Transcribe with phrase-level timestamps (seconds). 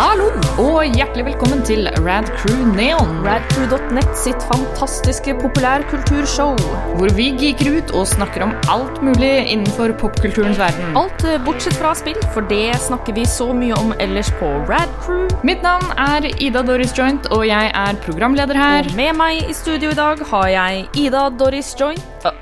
[0.00, 3.18] Hallo, og hjertelig velkommen til Rad Crew Neon.
[3.20, 6.54] Radcrew.net sitt fantastiske populærkulturshow.
[6.96, 10.96] Hvor vi geeker ut og snakker om alt mulig innenfor popkulturens verden.
[10.96, 14.88] Alt eh, bortsett fra spill, for det snakker vi så mye om ellers på Rad
[15.04, 15.28] Crew.
[15.44, 18.88] Mitt navn er Ida Doris Joint, og jeg er programleder her.
[18.88, 22.00] Og med meg i studio i dag har jeg Ida Doris Joint.
[22.24, 22.32] Uh,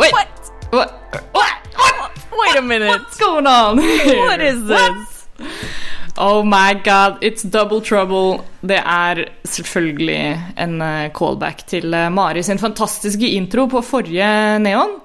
[0.00, 0.52] Wait, what?
[0.72, 1.00] what?
[1.36, 1.72] What?
[1.76, 2.28] What?
[2.40, 2.88] Wait a minute.
[2.88, 3.84] What's going on?
[4.24, 5.11] What is this?
[6.20, 8.42] Oh my god, it's double trouble.
[8.60, 10.18] Det er selvfølgelig
[10.60, 14.98] en eh, callback til eh, Mari sin fantastiske intro på forrige Neon.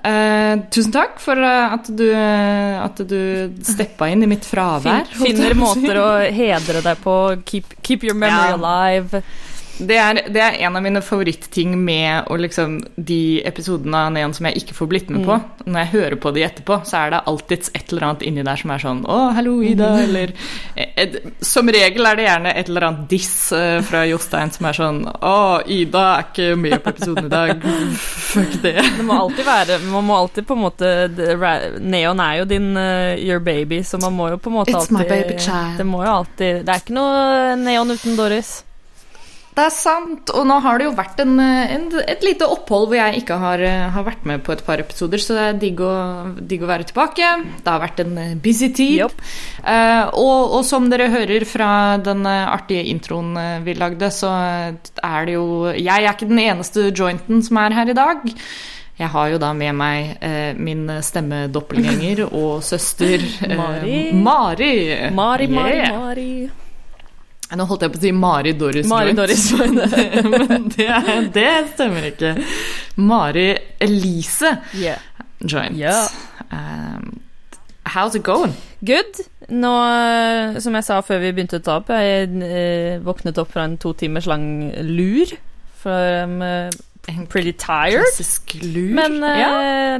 [0.00, 5.04] Uh, tusen takk for at du, at du steppa inn i mitt fravær.
[5.12, 7.16] Fin, finner måter å hedre deg på.
[7.44, 8.56] Keep, keep your memory Ja.
[8.56, 9.20] alive.
[9.80, 14.46] Det er, det er en av mine favorittting med liksom, de episodene av Neon som
[14.48, 15.38] jeg ikke får blitt med på.
[15.64, 18.60] Når jeg hører på de etterpå, så er det alltids et eller annet inni der
[18.60, 20.32] som er sånn Å, hallo, Ida, eller
[20.76, 24.78] et, Som regel er det gjerne et eller annet diss uh, fra Jostein som er
[24.78, 25.34] sånn Å,
[25.70, 27.66] Ida er ikke med på episoden i dag.
[28.30, 28.76] Fuck det.
[28.98, 31.36] Det må alltid være Man må alltid på en måte det-
[31.80, 34.82] Neon er jo din uh, your baby, så man må jo på en måte It's
[34.82, 35.78] alltid my baby child.
[35.80, 38.58] Det må jo alltid Det er ikke noe Neon uten Doris.
[39.50, 42.96] Det er sant, og nå har det jo vært en, en, et lite opphold hvor
[42.96, 43.62] jeg ikke har,
[43.96, 45.90] har vært med på et par episoder, så det er digg å,
[46.38, 47.32] digg å være tilbake.
[47.58, 49.02] Det har vært en eh, busy tid.
[49.02, 49.24] Yep.
[49.64, 51.70] Eh, og, og som dere hører fra
[52.00, 56.44] den eh, artige introen eh, vi lagde, så er det jo Jeg er ikke den
[56.46, 58.24] eneste jointen som er her i dag.
[59.00, 64.00] Jeg har jo da med meg eh, min stemmedoppelgjenger og søster eh, Mari.
[64.14, 64.74] Mari.
[65.10, 65.96] Mari, Mari, Yeah.
[65.98, 66.32] Mari.
[67.58, 69.14] Nå holdt jeg på å si Mari Doris Mari.
[69.18, 70.90] Doris Men det,
[71.34, 72.36] det stemmer ikke.
[73.02, 73.48] Mari
[73.82, 75.00] Elise Yeah.
[75.40, 75.76] Joint.
[75.76, 76.06] Yeah.
[76.52, 77.20] Um,
[77.86, 78.54] how's it going?
[78.84, 79.22] Good.
[79.50, 79.70] Nå,
[80.62, 83.78] som jeg sa før vi begynte å ta opp, jeg eh, våknet opp fra en
[83.80, 84.44] to timers lang
[84.86, 85.32] lur.
[85.80, 86.70] For I'm eh,
[87.28, 88.04] pretty tired.
[88.62, 88.92] Lur.
[88.94, 89.50] Men uh, ja.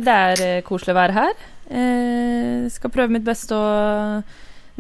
[0.05, 1.35] det er eh, koselig å være her.
[1.71, 4.21] Eh, skal prøve mitt beste å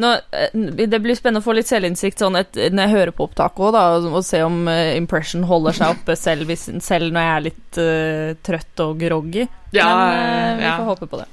[0.00, 3.26] nå, eh, Det blir spennende å få litt selvinnsikt sånn et, når jeg hører på
[3.28, 7.26] opptaket òg, og, og se om uh, impression holder seg oppe selv, hvis, selv når
[7.26, 9.44] jeg er litt uh, trøtt og groggy.
[9.76, 10.78] Ja, Men uh, vi ja.
[10.78, 11.28] får håpe på det.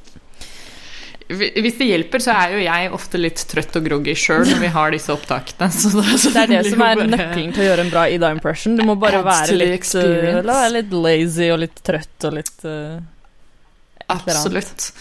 [1.27, 4.69] Hvis det hjelper, så er jo jeg ofte litt trøtt og groggy sjøl når vi
[4.77, 5.67] har disse opptakene.
[5.75, 8.77] Så det, så Det er det som er nøkkelen til å gjøre en bra Ida-impression.
[8.79, 12.55] Du må bare være litt, være litt lazy og litt trøtt og litt.
[14.07, 14.93] Absolutt.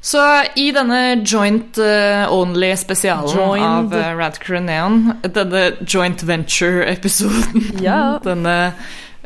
[0.00, 0.22] Så
[0.54, 8.18] i denne joint eh, only-spesialen av uh, Radcrew Neon, denne joint venture-episoden, Ja.
[8.24, 8.58] denne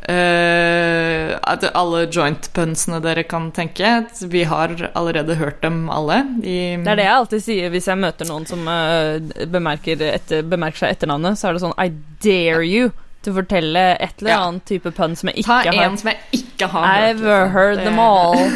[0.02, 3.86] Uh, at alle joint-punsene dere kan tenke,
[4.26, 6.16] vi har allerede hørt dem alle.
[6.42, 10.42] I, Det er det jeg alltid sier hvis jeg møter noen som uh, bemerker, etter,
[10.42, 11.38] bemerker seg etternavnet.
[11.38, 11.92] Så er det sånn I
[12.26, 12.90] dare you
[13.24, 14.40] til å fortelle et eller Ja.
[14.48, 17.52] annet type pønn som jeg Ta en som jeg ikke har I've liksom.
[17.56, 18.38] heard them all.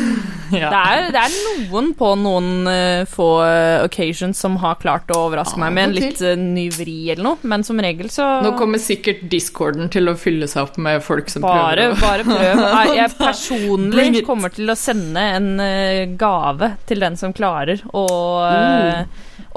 [0.46, 0.68] Ja.
[0.70, 1.32] Det er, det er
[1.66, 5.94] noen på noen uh, få eh, occasions som har klart å overraske meg med en
[5.96, 10.06] litt uh, ny vri eller noe, men som regel så Nå kommer sikkert discorden til
[10.06, 12.62] å fylle seg opp med folk som Bare, prøver bare prøv.
[12.76, 18.06] Nei, Jeg personlig kommer til å sende en uh, gave til den som klarer å
[18.46, 19.02] eh,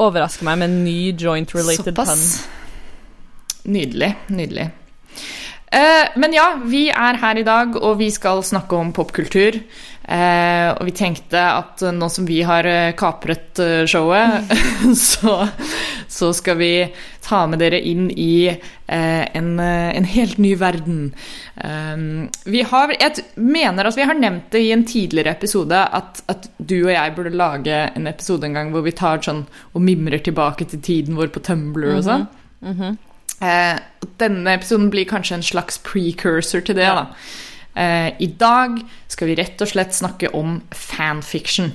[0.02, 2.10] overraske meg med en ny joint-related pun.
[2.10, 2.48] Såpass.
[3.70, 4.16] Nydelig.
[4.34, 4.72] Nydelig.
[5.72, 9.60] Eh, men ja, vi er her i dag, og vi skal snakke om popkultur.
[10.10, 14.50] Eh, og vi tenkte at nå som vi har eh, kapret showet,
[15.12, 15.44] så,
[16.10, 16.74] så skal vi
[17.22, 18.50] ta med dere inn i
[18.90, 21.12] en, en helt ny verden.
[22.50, 26.48] Vi har, jeg mener at vi har nevnt det i en tidligere episode, at, at
[26.58, 30.26] du og jeg burde lage en episode en gang hvor vi tar sånn og mimrer
[30.26, 32.26] tilbake til tiden vår på Tumblr og sånn.
[33.40, 33.76] Eh,
[34.20, 36.90] denne episoden blir kanskje en slags precursor til det.
[36.90, 37.04] Ja.
[37.04, 37.06] Da.
[37.80, 41.72] Eh, I dag skal vi rett og slett snakke om fanfiction.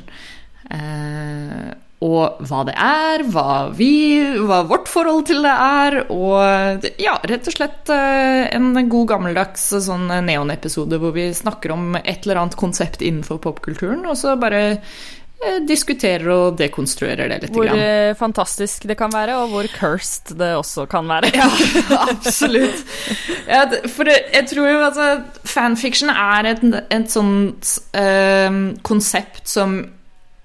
[0.70, 1.72] Eh,
[2.04, 7.48] og hva det er, hva, vi, hva vårt forhold til det er, og ja, rett
[7.48, 12.58] og slett eh, en god gammeldags sånn neon-episode hvor vi snakker om et eller annet
[12.60, 14.82] konsept innenfor popkulturen, og så bare
[15.68, 17.52] diskuterer og dekonstruerer det litt.
[17.52, 17.80] Hvor grann.
[17.82, 21.30] eh, fantastisk det kan være, og hvor cursed det også kan være.
[21.36, 21.48] Ja,
[22.14, 22.84] absolutt.
[23.48, 25.08] Ja, for jeg tror jo altså
[25.44, 26.64] Fanfiction er et,
[26.94, 29.78] et sånt eh, konsept som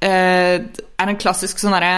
[0.04, 1.94] eh, er en klassisk sånn derre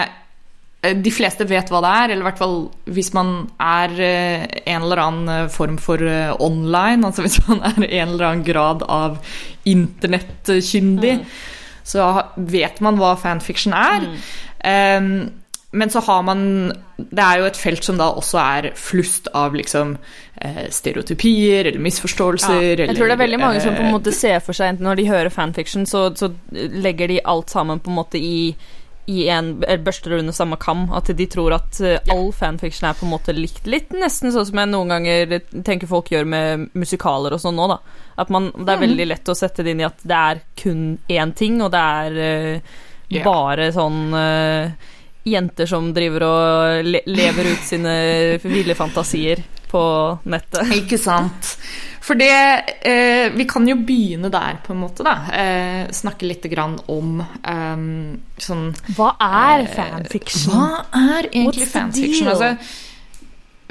[0.82, 2.56] eh, de fleste vet hva det er, eller i hvert fall
[2.86, 7.64] hvis man er eh, en eller annen eh, form for eh, online, altså hvis man
[7.66, 9.18] er en eller annen grad av
[9.66, 11.16] internettkyndig,
[11.84, 14.08] så vet man hva fanfiction er.
[14.62, 15.30] Um,
[15.72, 19.54] men så har man Det er jo et felt som da også er flust av
[19.56, 19.96] liksom
[20.36, 22.82] eh, stereotypier eller misforståelser.
[22.82, 22.86] Ja.
[22.86, 25.00] Jeg tror det er veldig mange som på en eh, måte ser for seg Når
[25.00, 28.52] de hører fanfiction, så, så legger de alt sammen på en måte i
[29.10, 30.84] i en børster under samme kam.
[30.94, 33.66] At de tror at uh, all fanfiction er på en måte likt.
[33.66, 37.66] Litt nesten sånn som jeg noen ganger tenker folk gjør med musikaler og sånn nå,
[37.72, 37.80] da.
[38.22, 38.86] At man, det er Mm.
[38.86, 41.82] veldig lett å sette det inn i at det er kun én ting, og det
[41.82, 44.70] er uh, bare sånn uh,
[45.24, 47.94] jenter som driver og le lever ut sine
[48.42, 49.42] ville fantasier
[49.72, 49.82] på
[50.28, 50.74] nettet.
[50.76, 51.54] Ikke sant.
[52.02, 52.28] For det
[52.82, 55.14] eh, Vi kan jo begynne der, på en måte, da.
[55.32, 57.84] Eh, snakke litt grann om eh,
[58.42, 58.64] sånn
[58.96, 60.18] Hva er Eh,
[60.52, 62.32] Hva er egentlig fanfiction?
[62.34, 62.56] Altså,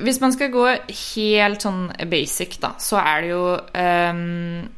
[0.01, 3.43] hvis man skal gå helt sånn basic, da, så er det jo
[3.77, 4.69] ehm,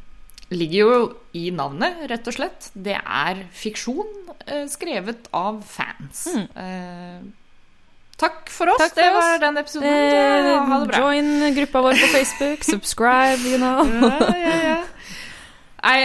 [0.52, 0.98] Ligger jo
[1.34, 2.68] i navnet, rett og slett.
[2.74, 4.10] Det er fiksjon
[4.46, 6.26] eh, skrevet av fans.
[6.34, 7.24] Eh,
[8.20, 8.82] takk for oss.
[8.84, 9.24] Takk for det oss.
[9.24, 9.88] var den episoden.
[9.88, 11.00] Eh, ha det bra.
[11.02, 13.82] join gruppa vår på Facebook, subscribe, you know.
[13.82, 14.78] Ja, ja, ja.
[15.84, 15.98] Nei,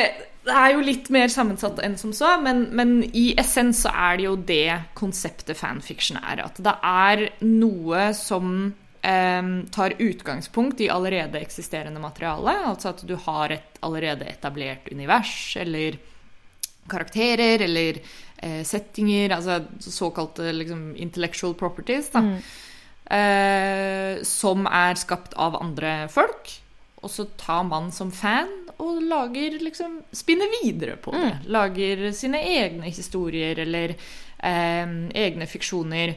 [0.49, 4.17] det er jo litt mer sammensatt enn som så, men, men i essens så er
[4.19, 6.41] det jo det konseptet fanfiction er.
[6.47, 8.71] At det er noe som
[9.71, 12.51] tar utgangspunkt i allerede eksisterende materiale.
[12.67, 15.95] Altså at du har et allerede etablert univers, eller
[16.89, 18.01] karakterer, eller
[18.37, 19.35] eh, settinger.
[19.35, 22.09] Altså såkalte liksom, intellectual properties.
[22.11, 22.23] da.
[23.09, 26.51] Eh, som er skapt av andre folk.
[27.01, 31.31] Og så tar man som fan og lager liksom Spinner videre på det.
[31.51, 33.95] Lager sine egne historier eller
[34.37, 34.91] eh,
[35.23, 36.13] egne fiksjoner.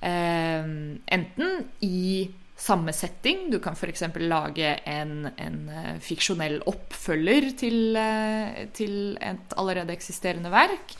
[0.00, 0.64] Eh,
[1.06, 2.30] enten i
[2.60, 3.50] samme setting.
[3.50, 4.02] Du kan f.eks.
[4.16, 10.96] lage en, en eh, fiksjonell oppfølger til, eh, til et allerede eksisterende verk.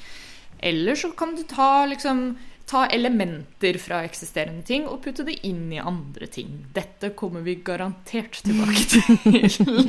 [0.61, 2.39] Eller så kan du ta, liksom,
[2.69, 6.67] ta elementer fra eksisterende ting og putte det inn i andre ting.
[6.77, 9.89] Dette kommer vi garantert tilbake til.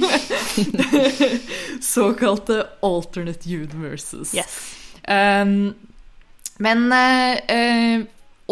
[1.95, 4.35] Såkalte alternate universes.
[4.35, 4.57] Yes.
[5.07, 5.73] Um,
[6.61, 8.03] men uh, uh,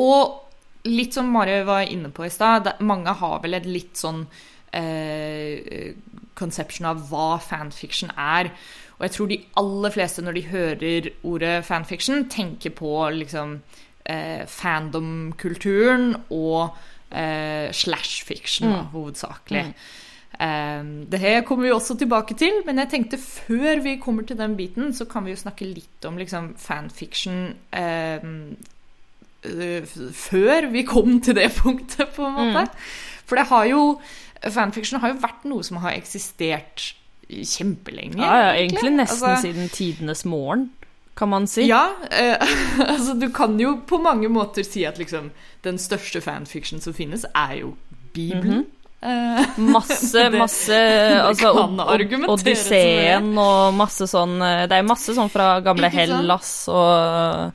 [0.01, 0.48] Og
[0.89, 4.25] litt som Mari var inne på i stad, mange har vel et litt sånn
[4.75, 5.93] eh,
[6.39, 8.51] conception av hva fanfiction er.
[8.97, 13.59] Og jeg tror de aller fleste, når de hører ordet fanfiction, tenker på liksom
[14.03, 16.75] eh, fandom-kulturen og
[17.09, 18.93] eh, slashfiction, mm.
[18.93, 19.65] hovedsakelig.
[19.69, 20.07] hovedsakelig.
[20.39, 24.37] Um, det her kommer vi også tilbake til, men jeg tenkte før vi kommer til
[24.39, 28.55] den biten, så kan vi jo snakke litt om liksom, fanfiction um,
[29.43, 32.67] før vi kom til det punktet, på en måte.
[33.29, 33.83] For det har jo
[34.39, 36.93] Fanfiction har jo vært noe som har eksistert
[37.29, 38.21] kjempelenge.
[38.23, 40.69] Ja, ja, egentlig nesten Altså, siden tidenes morgen,
[41.19, 41.65] kan man si.
[41.67, 42.39] Ja, eh,
[42.93, 45.27] altså du kan jo på mange måter si at liksom
[45.67, 47.73] den største fanfiction som finnes, er jo
[48.15, 48.63] Bibelen.
[49.03, 49.43] Eh,
[49.75, 50.75] Masse, Det- masse
[51.23, 51.51] altså,
[52.31, 57.53] Odysseen og masse sånn eh, Det er masse sånn fra gamle Hellas og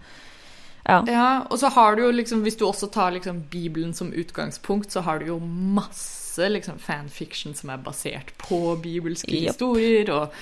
[0.85, 1.05] Ja.
[1.09, 4.93] Ja, og så har du jo liksom, hvis du også tar liksom Bibelen som utgangspunkt,
[4.93, 9.55] så har du jo masse liksom fanfiction som er basert på bibelske yep.
[9.55, 10.35] historier, og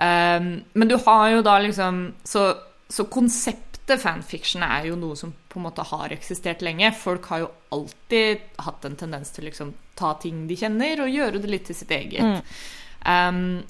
[0.00, 2.54] um, Men du har jo da liksom Så,
[2.88, 6.92] så konseptet fanfiction er jo noe som på en måte har eksistert lenge.
[6.94, 11.40] Folk har jo alltid hatt en tendens til liksom ta ting de kjenner, og gjøre
[11.42, 12.44] det litt til sitt eget.
[13.10, 13.62] Ehm,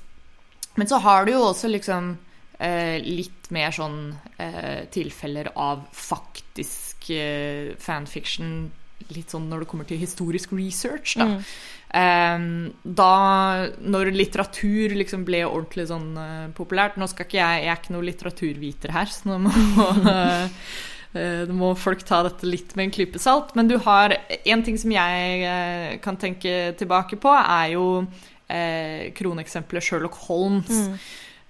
[0.77, 2.19] men så har du jo også liksom
[2.61, 8.71] litt mer sånn eh, tilfeller av faktisk eh, fanfiction
[9.11, 11.41] Litt sånn når det kommer til historisk research, da.
[11.97, 17.73] Ehm, da når litteratur liksom ble ordentlig sånn eh, populært Nå skal ikke jeg Jeg
[17.73, 20.45] er ikke noe litteraturviter her, så nå må eh,
[21.19, 23.57] eh, nå må folk ta dette litt med en klype salt.
[23.59, 24.15] Men du har
[24.45, 27.89] En ting som jeg eh, kan tenke tilbake på, er jo
[28.47, 30.87] eh, kroneksempelet Sherlock Holmes.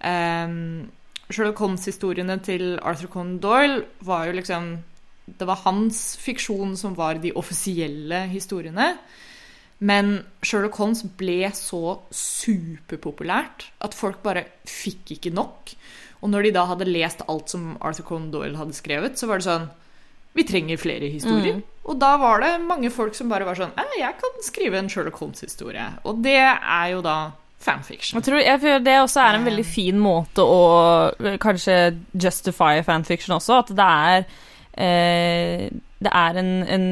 [0.01, 0.89] Um,
[1.31, 4.71] Sherlock Holmes-historiene til Arthur Conan Doyle var jo liksom
[5.39, 8.97] Det var hans fiksjon som var de offisielle historiene.
[9.79, 15.73] Men Sherlock Holmes ble så superpopulært at folk bare fikk ikke nok.
[16.21, 19.41] Og når de da hadde lest alt som Arthur Conan Doyle hadde skrevet, så var
[19.41, 19.71] det sånn
[20.37, 21.63] Vi trenger flere historier.
[21.91, 24.89] Og da var det mange folk som bare var sånn «Eh, Jeg kan skrive en
[24.89, 25.87] Sherlock Holmes-historie.
[26.05, 28.19] Og det er jo da fanfiction.
[28.19, 30.63] Jeg tror jeg tror det også er en veldig fin måte å
[31.19, 31.77] eh, kanskje
[32.15, 34.27] justify fanfiction også, at det er
[34.81, 35.69] eh,
[36.01, 36.85] det er en, en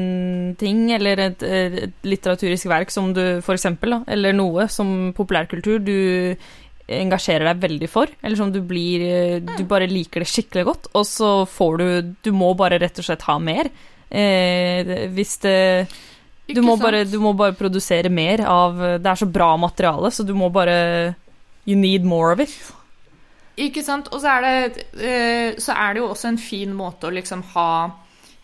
[0.61, 5.79] ting eller et, et litteraturisk verk som du for eksempel, da, eller noe som populærkultur
[5.81, 5.95] du
[6.89, 10.91] engasjerer deg veldig for, eller som du blir eh, Du bare liker det skikkelig godt,
[10.97, 13.69] og så får du Du må bare rett og slett ha mer.
[14.09, 15.57] Eh, hvis det
[16.55, 20.25] du må, bare, du må bare produsere mer av Det er så bra materiale, så
[20.25, 21.15] du må bare
[21.69, 22.53] You need more of it.
[23.59, 24.07] Ikke sant?
[24.13, 27.43] Og så er, det, eh, så er det jo også en fin måte å liksom
[27.53, 27.71] ha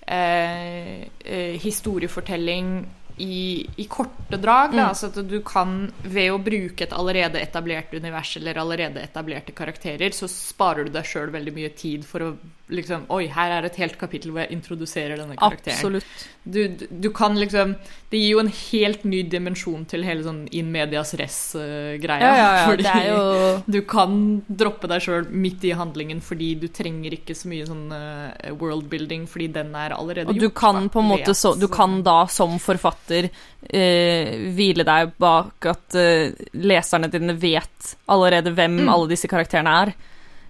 [0.06, 2.76] eh, eh, historiefortelling
[3.24, 4.74] i, i korte drag.
[4.76, 4.82] Da.
[4.82, 4.90] Mm.
[4.90, 10.12] Altså at du kan, ved å bruke et allerede etablert univers eller allerede etablerte karakterer,
[10.16, 12.34] så sparer du deg sjøl veldig mye tid for å
[12.69, 15.75] liksom Oi, her er et helt kapittel hvor jeg introduserer denne karakteren.
[15.77, 16.24] Absolutt.
[16.45, 17.75] Du, du- du kan liksom
[18.10, 22.22] Det gir jo en helt ny dimensjon til hele sånn in medias res-greia.
[22.22, 22.65] Ja, ja, ja.
[22.69, 24.17] fordi Det jo du kan
[24.48, 29.27] droppe deg sjøl midt i handlingen fordi du trenger ikke så mye sånn eh, worldbuilding,
[29.27, 30.55] fordi den er allerede Og du gjort.
[30.63, 30.89] kan da.
[30.89, 36.31] på en måte så, Du kan da som forfatter uh, hvile deg bak at uh,
[36.53, 38.89] leserne dine vet allerede hvem Mm.
[38.89, 39.93] alle disse karakterene er.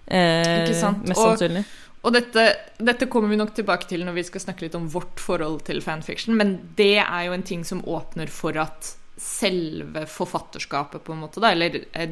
[0.08, 1.02] Eh, Ikke sant?
[1.08, 1.64] Mest sannsynlig.
[1.64, 2.42] Og dette,
[2.78, 5.80] dette kommer vi nok tilbake til når vi skal snakke litt om vårt forhold til
[5.82, 11.22] fanfiction, men det er jo en ting som åpner for at selve forfatterskapet, på en
[11.24, 12.10] måte, da, eller eh,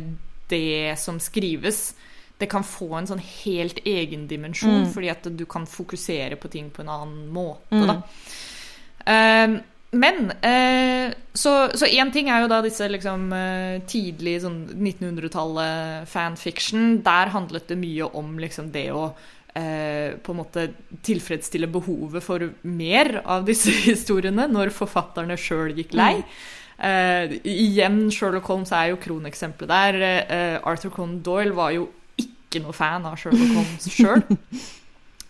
[0.49, 1.95] det som skrives,
[2.41, 4.93] det kan få en sånn helt egen dimensjon, Mm.
[4.93, 7.87] fordi at du kan fokusere på ting på en annen måte, Mm.
[7.87, 8.03] da.
[9.05, 9.61] Uh,
[9.95, 17.03] men eh, Så én ting er jo da disse liksom eh, tidlig sånn 1900-tallet fanfiction.
[17.03, 19.13] Der handlet det mye om liksom det å
[19.59, 20.67] eh, på en måte
[21.07, 26.19] tilfredsstille behovet for mer av disse historiene når forfatterne sjøl gikk lei.
[26.79, 30.01] Eh, igjen, Sherlock Holmes er jo kroneksempelet der.
[30.25, 31.89] Eh, Arthur Conan Doyle var jo
[32.21, 34.27] ikke noe fan av Sherlock Holmes sjøl.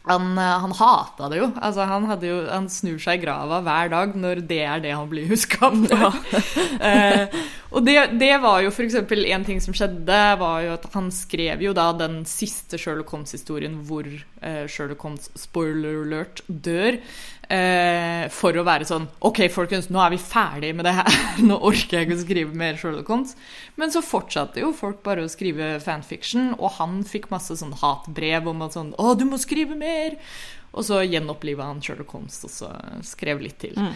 [0.05, 1.47] Han, eh, han hata det jo.
[1.65, 2.37] Altså, han, jo.
[2.51, 6.19] han snur seg i grava hver dag når det er det han blir huska for.
[6.91, 7.39] eh,
[7.75, 8.97] og det, det var jo f.eks.
[9.03, 13.81] en ting som skjedde, var jo at han skrev jo da den siste Sherlock Holmes-historien
[13.89, 17.01] hvor eh, Sherlock Holmes, spoiler alert, dør.
[17.53, 21.21] Eh, for å være sånn OK, folkens, nå er vi ferdig med det her.
[21.49, 23.37] nå orker jeg ikke å skrive mer Sherlock Holmes.
[23.81, 28.51] Men så fortsatte jo folk bare å skrive fanfiction, og han fikk masse sånn hatbrev
[28.51, 30.21] om at sånn Å, du må skrive mer!
[30.75, 32.71] Og så gjenoppliva han Sherlock Holmes og så
[33.07, 33.77] skrev litt til.
[33.79, 33.95] Um,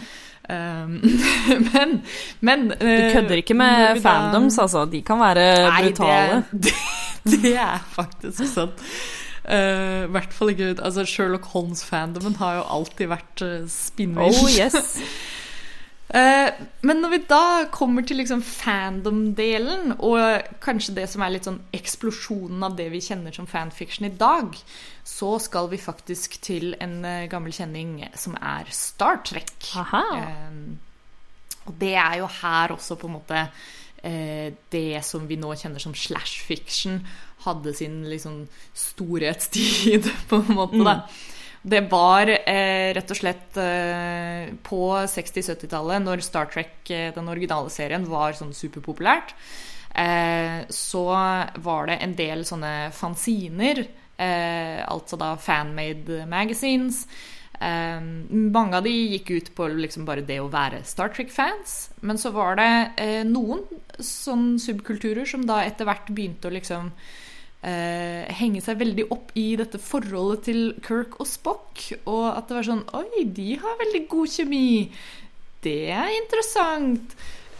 [1.73, 2.01] men,
[2.41, 2.87] men Mm.
[2.89, 4.85] Du kødder ikke med fandoms, altså.
[4.85, 6.43] De kan være brutale.
[6.51, 6.73] Det,
[7.23, 8.83] det, det er faktisk sant.
[9.49, 14.35] Uh, hvert fall ikke altså Sherlock Holmes-fandomen har jo alltid vært uh, spinnvill.
[14.35, 14.99] Oh yes.
[16.09, 21.45] Eh, men når vi da kommer til liksom fandom-delen, og kanskje det som er litt
[21.45, 24.57] sånn eksplosjonen av det vi kjenner som fanfiction i dag,
[25.05, 29.53] så skal vi faktisk til en eh, gammel kjenning som er Star Trek.
[29.69, 33.49] Eh, og det er jo her også på en måte
[33.99, 37.01] det som vi nå kjenner som slash fiction,
[37.43, 41.01] hadde sin liksom storhetstid, på en måte, da.
[41.61, 47.71] Det var eh, rett og slett eh, på 60-70-tallet, når Star Trek, eh, den originale
[47.73, 49.33] serien, var sånn superpopulært,
[49.91, 51.03] eh, så
[51.59, 53.83] var det en del sånne fanziner,
[54.15, 57.03] eh, altså da fanmade magazines.
[57.59, 62.21] Eh, mange av de gikk ut på liksom bare det å være Star Trek-fans, men
[62.21, 63.67] så var det noen
[63.99, 66.93] sånne subkulturer som da etter hvert begynte å liksom
[67.63, 71.83] eh, henge seg veldig opp i dette forholdet til Kirk og Spock.
[72.05, 74.69] Og at det var sånn Oi, de har veldig god kjemi.
[75.65, 77.17] Det er interessant.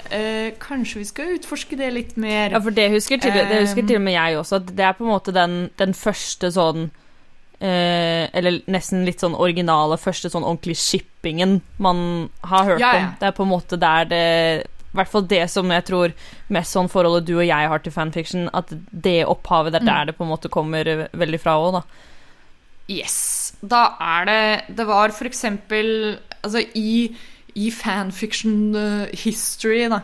[0.10, 2.56] Eh, kanskje vi skal utforske det litt mer.
[2.56, 4.96] Ja, for det husker til, det husker til og med jeg også, at det er
[4.98, 6.88] på en måte den, den første sånn
[7.60, 13.04] eh, Eller nesten litt sånn originale, første sånn ordentlig shippingen man har hørt Ja, ja.
[13.04, 13.14] om.
[13.20, 14.24] Det er på en måte der det
[14.90, 16.14] I hvert fall det som jeg tror
[16.56, 20.10] mest sånn forholdet du og jeg har til fanfiction, at det opphavet, det er der
[20.10, 21.84] det på en måte kommer eh, veldig fra òg, da.
[22.90, 23.20] Yes.
[23.62, 27.16] Da er det Det var for eksempel Altså i,
[27.60, 30.00] i fanfiction eh, history, da,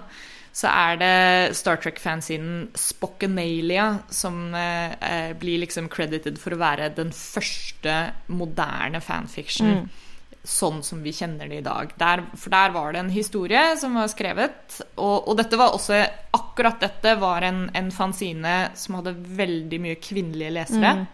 [0.56, 6.92] så er det Star Trek-fansiden Spockanalia som eh, eh, blir liksom credited for å være
[6.96, 7.96] den første
[8.28, 9.72] moderne fanfiction.
[9.72, 10.05] Mm.
[10.46, 11.92] Sånn som vi kjenner det i dag.
[11.98, 14.80] Der, for der var det en historie som var skrevet.
[14.96, 16.04] Og, og dette var også
[16.36, 20.92] Akkurat dette var en, en fanzine som hadde veldig mye kvinnelige lesere.
[21.02, 21.06] Mm.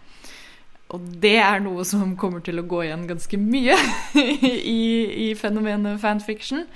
[0.92, 3.76] Og det er noe som kommer til å gå igjen ganske mye
[4.18, 4.82] i,
[5.26, 6.66] i fenomenet fanfiction.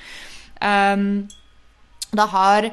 [0.63, 1.27] Um,
[2.17, 2.71] det har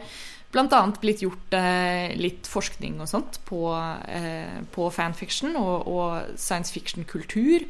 [0.54, 0.82] bl.a.
[1.02, 7.66] blitt gjort eh, litt forskning og sånt på, eh, på fanfiction og, og science fiction-kultur.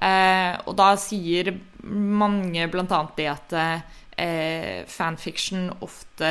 [0.00, 1.52] Eh, og da sier
[1.84, 3.00] mange bl.a.
[3.16, 6.30] det at eh, fanfiction ofte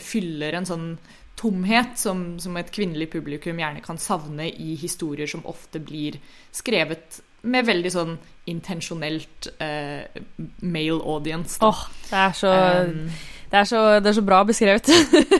[0.00, 0.90] fyller en sånn
[1.36, 6.16] tomhet som, som et kvinnelig publikum gjerne kan savne i historier som ofte blir
[6.54, 8.14] skrevet med veldig sånn
[8.50, 10.06] intensjonelt eh,
[10.64, 11.60] male audience.
[11.62, 12.54] Åh, Åh, det så
[12.86, 13.10] Um,
[13.50, 13.62] det,
[14.02, 14.88] det er så bra beskrevet.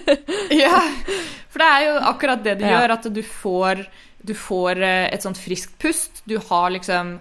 [0.62, 0.78] ja,
[1.50, 3.82] for det er jo akkurat det det gjør, at du får,
[4.26, 6.22] du får eh, et sånt friskt pust.
[6.26, 7.18] Du har liksom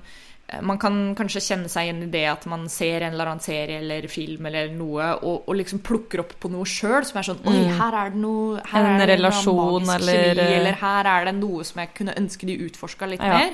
[0.47, 3.43] eh, Man kan kanskje kjenne seg igjen i det at man ser en eller annen
[3.45, 7.29] serie eller film eller noe, og, og liksom plukker opp på noe sjøl som er
[7.29, 7.75] sånn Oi, Mm.
[7.79, 11.25] her er det noe her En er det noe relasjon, eller- kjemi, eller her er
[11.31, 13.37] det noe som jeg kunne ønske de utforska litt Ja.
[13.37, 13.53] mer.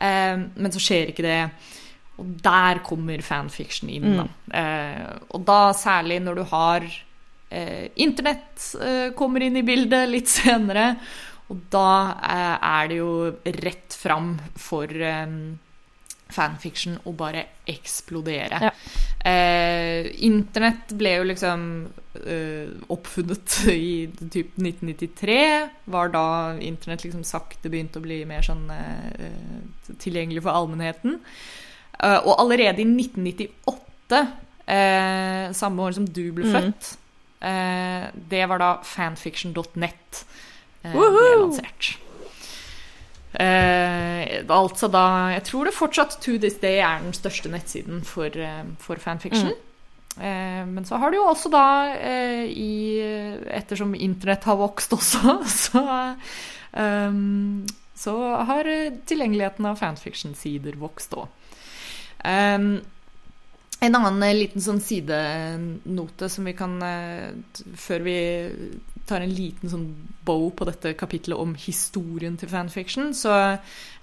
[0.00, 1.50] Eh, men så skjer ikke det.
[2.18, 4.26] Og der kommer fanfiction inn, da.
[4.54, 6.84] Eh, og da særlig når du har
[7.50, 10.96] eh, Internett eh, kommer inn i bildet litt senere.
[11.52, 11.88] Og da
[12.24, 13.10] eh, er det jo
[13.64, 15.34] rett fram for eh,
[16.34, 18.58] fanfiction å bare eksplodere.
[18.64, 18.70] Ja.
[19.24, 21.66] Eh, Internett ble jo liksom
[22.24, 25.36] eh, oppfunnet i typ 1993.
[25.94, 26.24] Var da
[26.64, 29.60] Internett liksom sakte begynte å bli mer sånn eh,
[30.00, 31.20] tilgjengelig for allmennheten.
[32.00, 34.24] Eh, og allerede i 1998,
[34.66, 36.54] eh, samme år som du ble Mm.
[36.56, 36.90] født,
[37.44, 40.33] eh, det var da fanfiction.net eh,
[40.92, 41.94] ble lansert.
[43.34, 48.30] Uh, altså da Jeg tror det fortsatt to this day er den største nettsiden for,
[48.30, 49.50] uh, for fanfiction.
[50.16, 51.66] Eh, men så har du jo også da,
[51.98, 52.74] eh, i,
[53.50, 55.82] ettersom internett har vokst også, så,
[56.70, 57.64] um,
[57.98, 58.14] så
[58.46, 61.26] har eh, tilgjengeligheten av fanfiction-sider vokst òg.
[62.24, 62.76] Um,
[63.82, 67.34] en annen eh, liten sånn sidenote som vi kan eh,
[67.76, 68.14] Før vi
[69.06, 69.86] tar en liten sånn
[70.24, 73.58] bow på dette kapitlet om historien til fanfiction, så,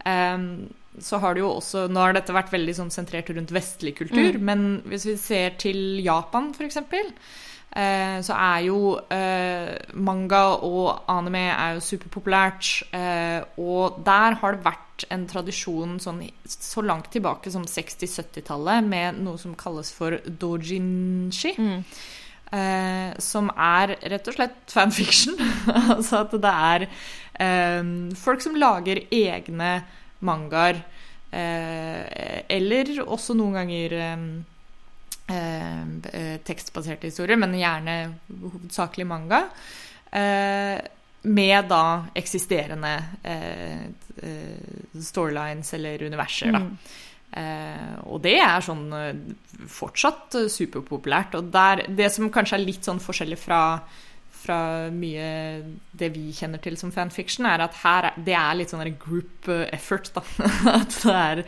[0.06, 0.48] um,
[1.00, 4.36] så har det jo også Nå har dette vært veldig sånn sentrert rundt vestlig kultur,
[4.38, 4.44] Mm.
[4.44, 7.14] men hvis vi ser til Japan, for eksempel,
[7.74, 14.52] eh, så er jo eh, manga og anime er jo superpopulært, eh, og der har
[14.58, 20.20] det vært en tradisjon sånn så langt tilbake som 60-70-tallet med noe som kalles for
[20.28, 21.56] dojinshi.
[21.58, 21.84] Mm.
[22.52, 25.38] Eh, som er rett og slett fanfiction.
[25.96, 26.86] altså at det er
[27.40, 29.74] eh, folk som lager egne
[30.28, 30.82] mangaer.
[31.32, 34.26] Eh, eller også noen ganger eh,
[35.32, 37.96] eh, tekstbaserte historier, men gjerne
[38.28, 39.46] hovedsakelig manga.
[40.12, 40.76] Eh,
[41.22, 41.86] med da
[42.18, 42.96] eksisterende
[45.06, 46.64] storylines eller universer, da.
[46.66, 46.96] Mm.
[47.32, 49.16] Eh, og det er sånn eh,
[49.72, 51.36] fortsatt eh, superpopulært.
[51.40, 53.60] Og der, det som kanskje er litt sånn forskjellig fra,
[54.42, 54.58] fra
[54.92, 55.30] mye
[55.96, 59.48] det vi kjenner til som fanfiction, er at her er- det er litt sånn group
[59.54, 60.22] eh, effort, da.
[60.82, 61.44] At det er,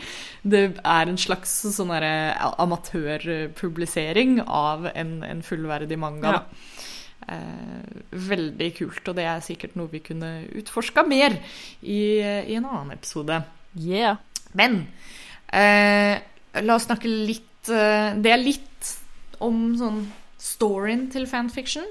[0.55, 6.31] det er en slags sånn amatørpublisering av en, en fullverdig manga.
[6.31, 6.37] Ja.
[6.39, 6.45] Da.
[7.33, 7.83] Eh,
[8.31, 11.31] veldig kult, og det er sikkert noe vi kunne utforska mer
[11.81, 13.35] i, i en annen episode.
[13.79, 14.15] Yeah.
[14.53, 14.83] Men
[15.53, 16.17] eh,
[16.61, 18.91] la oss snakke litt eh, Det er litt
[19.43, 20.03] om sånn
[20.43, 21.87] storyen til fanfiction.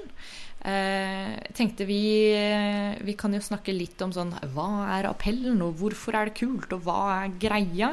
[0.63, 2.03] Eh, jeg tenkte vi,
[2.37, 6.37] eh, vi kan jo snakke litt om sånn Hva er appellen, og hvorfor er det
[6.39, 7.91] kult, og hva er greia?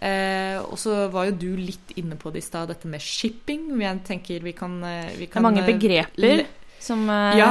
[0.00, 3.68] Eh, og så var jo du litt inne på det i stad, dette med shipping.
[3.82, 4.78] Jeg tenker vi kan,
[5.18, 6.46] vi kan Det er mange eh, begreper
[6.80, 7.50] som eh, ja,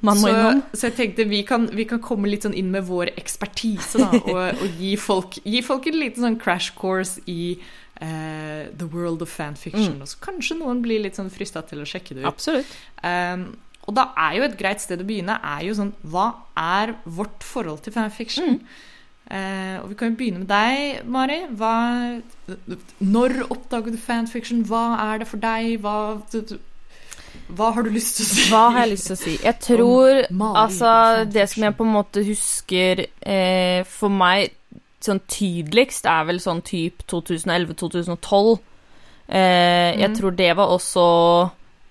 [0.00, 0.62] man må så, innom.
[0.72, 4.10] så jeg tenkte vi kan, vi kan komme litt sånn inn med vår ekspertise, da,
[4.32, 7.56] og, og gi, folk, gi folk en liten sånn crash course i
[8.00, 9.98] Uh, the world of fanfiction.
[9.98, 10.04] Mm.
[10.06, 12.30] Og så kanskje noen blir litt sånn frista til å sjekke det ut.
[12.30, 12.70] Absolutt.
[13.04, 13.42] Um,
[13.84, 17.44] og da er jo et greit sted å begynne er jo sånn Hva er vårt
[17.44, 18.56] forhold til fanfiction?
[19.30, 21.38] Eh, og vi kan jo begynne med deg, Mari.
[21.54, 21.74] Hva,
[22.98, 24.64] når oppdaget du fanfiction?
[24.66, 25.76] Hva er det for deg?
[25.84, 26.18] Hva,
[27.50, 28.48] hva har du lyst til å si?
[28.50, 29.36] Hva har jeg lyst til å si?
[29.42, 30.92] Jeg tror Altså,
[31.32, 34.52] det som jeg på en måte husker eh, for meg
[35.00, 38.58] sånn tydeligst, er vel sånn type 2011-2012.
[39.28, 40.16] Eh, Jeg Mhm.
[40.16, 41.50] tror det var også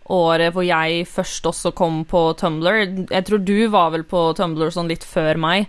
[0.10, 3.08] året hvor jeg først også kom på Tumblr.
[3.10, 5.68] Jeg tror du var vel på Tumblr sånn litt før meg.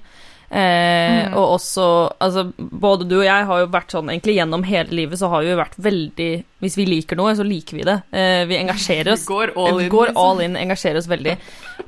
[0.50, 1.34] Eh, Mhm.
[1.38, 1.84] Og også
[2.20, 5.44] Altså, både du og jeg har jo vært sånn Egentlig gjennom hele livet så har
[5.44, 6.26] vi jo vært veldig
[6.60, 7.94] Hvis vi liker noe, så liker vi det.
[8.12, 9.22] Eh, vi engasjerer oss.
[9.28, 9.88] Vi går all in.
[9.92, 10.16] går liksom.
[10.24, 11.36] all in, engasjerer oss veldig.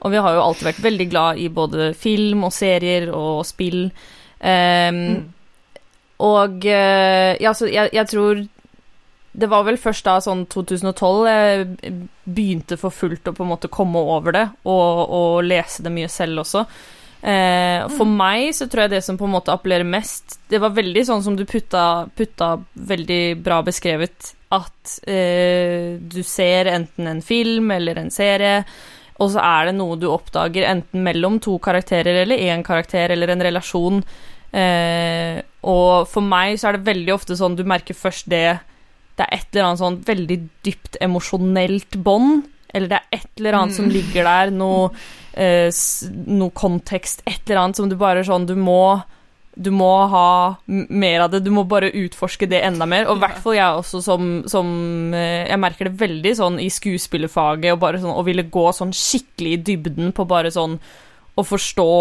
[0.00, 3.90] Og vi har jo alltid vært veldig glad i både film og serier og spill.
[4.40, 5.28] Ehm, Mm.
[6.20, 8.46] Og eh, ja, så jeg, jeg tror
[9.34, 13.68] Det var vel først da, sånn 2012, jeg begynte for fullt å på en måte
[13.72, 16.66] komme over det, og, og lese det mye selv også.
[17.22, 20.72] Eh, for meg så tror jeg det som på en måte appellerer mest Det var
[20.74, 27.22] veldig sånn som du putta, putta veldig bra beskrevet, at eh, du ser enten en
[27.22, 28.64] film eller en serie,
[29.22, 33.30] og så er det noe du oppdager enten mellom to karakterer eller én karakter eller
[33.30, 34.02] en relasjon.
[34.50, 38.58] Eh, og for meg så er det veldig ofte sånn du merker først det
[39.16, 43.58] Det er et eller annet sånn veldig dypt emosjonelt bånd, eller det er et eller
[43.58, 44.90] annet som ligger der, noe,
[45.32, 45.68] eh,
[46.28, 49.02] noe kontekst, et eller annet som du bare sånn Du må
[49.52, 53.04] du må ha mer av det, du må bare utforske det enda mer.
[53.04, 54.68] Og i hvert fall jeg også som, som
[55.12, 58.94] eh, Jeg merker det veldig sånn i skuespillerfaget, og bare sånn å ville gå sånn
[58.96, 60.78] skikkelig i dybden på bare sånn
[61.36, 61.94] å forstå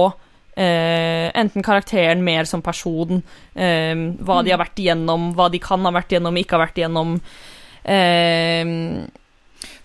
[0.51, 3.21] Uh, enten karakteren mer som person,
[3.55, 6.81] uh, hva de har vært igjennom, hva de kan ha vært igjennom, ikke har vært
[6.81, 7.13] igjennom.
[7.81, 8.73] Eh,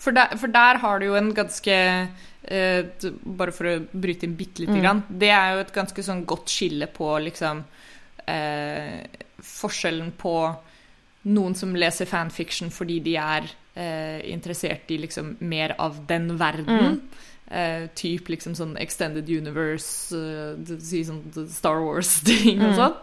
[0.07, 1.75] For der, for der har du jo en ganske
[2.47, 4.83] eh, Bare for å bryte inn bitte lite Mm.
[4.85, 5.03] grann.
[5.11, 7.65] Det er jo et ganske sånn godt skille på liksom
[8.29, 9.03] eh,
[9.43, 10.35] Forskjellen på
[11.27, 17.01] noen som leser fanfiction fordi de er eh, interessert i liksom mer av den verden.
[17.51, 22.79] Eh, typ liksom sånn Extended Universe, uh, Star Wars-ting og Mm.
[22.79, 22.97] sånn.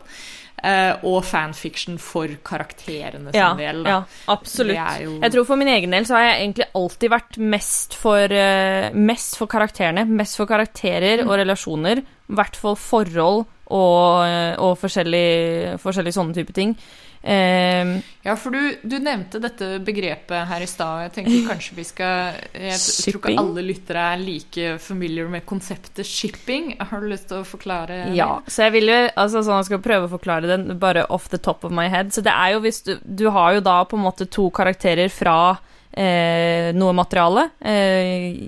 [0.63, 3.82] Eh, og fanfiction for karakterene sin ja, del.
[3.84, 3.96] Da.
[3.98, 4.78] ja, absolutt.
[5.04, 8.32] Jo Jeg tror for min egen del så har jeg egentlig alltid vært mest for,
[8.32, 10.06] eh, mest for karakterene.
[10.08, 12.00] Mest for karakterer og relasjoner.
[12.00, 16.78] I hvert fall forhold og, eh, og forskjellige, forskjellige sånne type ting.
[17.23, 21.05] Eh, Ja, for du, du nevnte dette begrepet her i stad.
[21.05, 26.07] Jeg tenker kanskje vi skal Jeg tror ikke alle lyttere er like familiar med konseptet
[26.07, 26.73] shipping.
[26.79, 28.01] Har du lyst til å forklare?
[28.15, 31.29] ja, så jeg vil jo altså sånn Jeg skal prøve å forklare den bare off
[31.31, 32.12] the top of my head.
[32.15, 35.12] Så det er jo hvis du Du har jo da på en måte to karakterer
[35.12, 35.55] fra
[35.91, 37.49] eh, noe materiale.
[37.59, 38.39] Eh,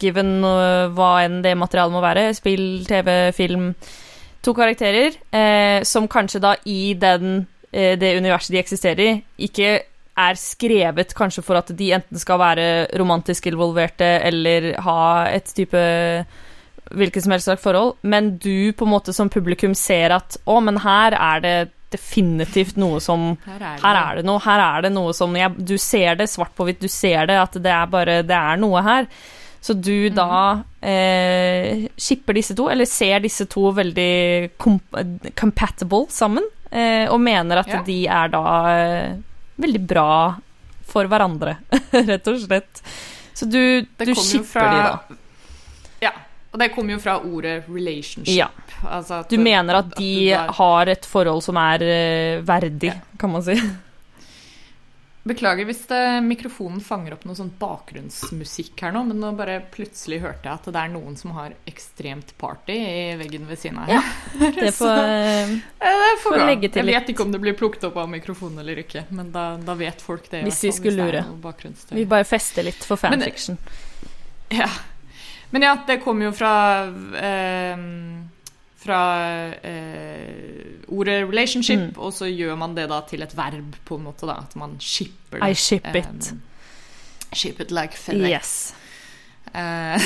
[0.00, 2.28] given uh, hva enn det materialet må være.
[2.36, 3.72] Spill, TV, film.
[4.44, 9.12] To karakterer eh, som kanskje da i den, det universet de eksisterer i,
[9.48, 9.70] ikke
[10.14, 12.66] er skrevet kanskje for at de enten skal være
[13.00, 14.98] romantisk involverte eller ha
[15.32, 15.80] et type
[16.94, 20.60] hvilket som helst slags forhold, men du på en måte som publikum ser at å,
[20.62, 21.56] men her er det
[21.94, 25.34] definitivt noe som Her er det, her er det noe, her er det noe som
[25.38, 28.36] jeg, Du ser det svart på hvitt, du ser det, at det er bare Det
[28.36, 29.08] er noe her.
[29.64, 34.98] Så du da eh, skipper disse to, eller ser disse to veldig comp
[35.40, 36.63] compatible sammen, eh,
[37.10, 37.82] og mener at Ja.
[37.86, 39.16] de er da eh,
[39.62, 40.08] veldig bra
[40.90, 41.56] for hverandre,
[42.10, 42.82] rett og slett.
[43.34, 45.18] Så du, du kommer fra, de, da.
[46.08, 46.12] Ja.
[46.54, 48.36] Og det kommer jo fra ordet relationship.
[48.36, 48.46] Ja.
[48.86, 53.00] Altså at, Du mener at de at har et forhold som er eh, verdig, Ja.
[53.18, 53.56] kan man si.
[55.24, 60.18] Beklager hvis det, mikrofonen fanger opp noe sånn bakgrunnsmusikk her nå, men nå bare plutselig
[60.20, 63.88] hørte jeg at det er noen som har ekstremt party i veggen ved siden av
[63.88, 64.10] her.
[64.60, 66.94] Det får eh, Eh, det får legge til litt.
[66.94, 69.74] Jeg vet ikke om det blir plukket opp av mikrofonen eller ikke, men da, da
[69.80, 70.42] vet folk det.
[70.46, 71.24] Hvis vi skulle lure.
[71.90, 73.58] Vi bare fester litt for Men- fanfiction.
[74.52, 74.68] Ja.
[75.50, 76.52] Men ja, det kommer jo fra
[77.16, 77.84] eh,
[78.84, 79.00] Fra
[79.64, 81.92] eh, ordet relationship, Mm.
[81.96, 84.32] og så gjør man det da til et verb, på en måte, da.
[84.44, 85.50] At man shipper det.
[85.50, 86.32] I ship it.
[86.32, 86.40] Um,
[87.32, 88.30] ship it like FedEx.
[88.30, 88.74] Yes.
[89.54, 90.00] Uh,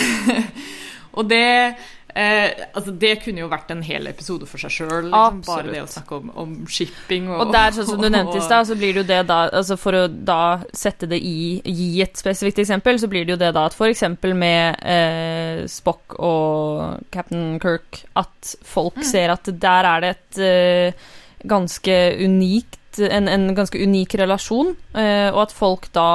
[1.19, 1.75] og det
[2.19, 5.09] eh, Altså, det kunne jo vært en hel episode for seg sjøl.
[5.09, 5.43] Liksom.
[5.47, 8.45] Bare det å snakke om, om shipping og Og der, sånn som du nevnte i
[8.45, 11.91] stad, så blir det jo det da Altså for å da sette det i Gi
[12.05, 17.07] et spesifikt eksempel, så blir det jo det da at eksempel med eh, Spock og
[17.15, 21.07] Captain Kirk, at folk ser at der er det et eh,
[21.49, 26.11] ganske unikt en, en ganske unik relasjon, eh, og at folk da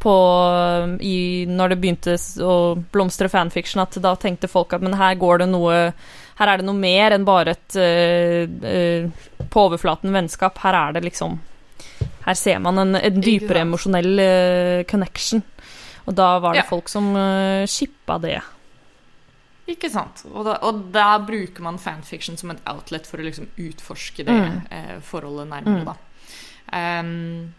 [0.00, 0.14] på
[1.04, 2.54] i, Når det begynte å
[2.92, 5.92] blomstre fanfiction, at da tenkte folk at men her går det noe
[6.40, 10.56] Her er det noe mer enn bare et uh, uh, på overflaten vennskap.
[10.64, 11.38] Her er det liksom
[12.24, 15.42] Her ser man en, en dypere emosjonell uh, connection.
[16.08, 16.68] Og da var det Ja.
[16.70, 18.38] folk som uh, shippa det.
[19.70, 20.24] Ikke sant.
[20.32, 24.32] Og da, og da bruker man fanfiction som et outlet for å liksom utforske det
[24.34, 25.00] Mm.
[25.06, 25.84] forholdet nærmere, Mm.
[25.84, 25.94] da.
[26.72, 27.52] Ehm,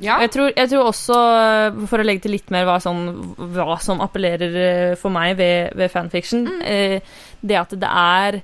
[0.00, 0.18] ja.
[0.22, 3.78] Jeg tror, jeg tror også, eh, for å legge til litt mer hva, sånn, hva
[3.82, 6.62] som appellerer eh, for meg ved, ved fanfiction, Mm.
[6.64, 7.00] eh,
[7.42, 8.40] det at det er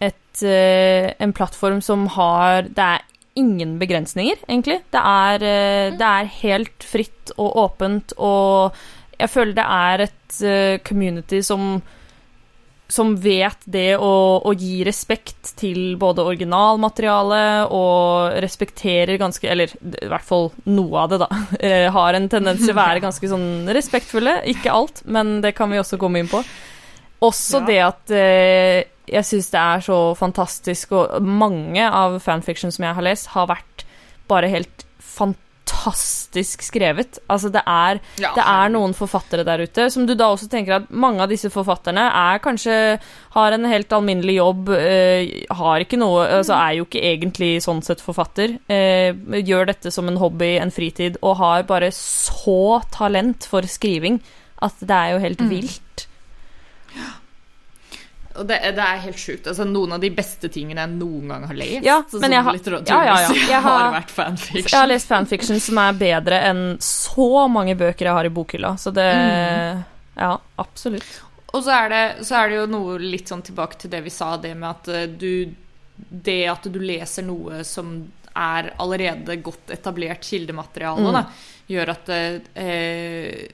[0.00, 3.00] et, eh, en plattform som har Det er
[3.36, 4.80] ingen begrensninger, egentlig.
[4.90, 8.74] Det er, eh, det er helt fritt og åpent, og
[9.18, 11.80] jeg føler det er et eh, community som
[12.88, 17.40] som vet det å, å gi respekt til både originalmateriale
[17.76, 21.28] og respekterer ganske Eller i hvert fall noe av det, da.
[21.60, 24.38] eh, Har en tendens til å være ganske sånn respektfulle.
[24.54, 26.40] Ikke alt, men det kan vi også komme inn på.
[27.28, 27.66] Også Ja.
[27.66, 32.96] det at eh, jeg syns det er så fantastisk, og mange av fanfiction som jeg
[32.96, 33.84] har lest, har vært
[34.28, 35.44] bare helt fantastisk
[35.88, 37.18] fantastisk skrevet.
[37.28, 40.76] Altså, det er, Ja, det er noen forfattere der ute som du da også tenker
[40.76, 42.98] at mange av disse forfatterne er kanskje
[43.34, 47.82] Har en helt alminnelig jobb, øh, har ikke noe Altså er jo ikke egentlig sånn
[47.82, 48.58] sett forfatter.
[48.68, 54.20] Øh, gjør dette som en hobby, en fritid, og har bare så talent for skriving
[54.62, 56.06] at det er jo helt vilt.
[58.38, 59.46] Og det, det er helt sjukt.
[59.50, 62.44] Altså, noen av de beste tingene jeg noen gang har lest, Ja, sånn men jeg
[62.46, 63.32] har- ja, ja, ja.
[63.52, 64.70] Jeg har, har- vært fanfiction.
[64.70, 68.76] Jeg har lest fanfiction som er bedre enn så mange bøker jeg har i bokhylla,
[68.78, 69.08] så det
[70.18, 71.20] Ja, absolutt.
[71.54, 74.10] Og så er, det, så er det jo noe litt sånn tilbake til det vi
[74.12, 75.54] sa, det med at eh, du
[75.98, 77.88] Det at du leser noe som
[78.38, 81.12] er allerede godt etablert kildemateriale, Mm.
[81.16, 81.24] da,
[81.68, 83.48] gjør at eh,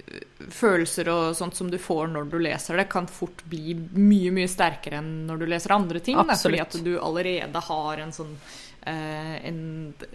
[0.55, 4.51] følelser og sånt som du får når du leser det, kan fort bli mye, mye
[4.51, 6.19] sterkere enn når du leser andre ting.
[6.21, 8.37] Da, fordi at du allerede har en sånn
[8.87, 9.59] eh, en,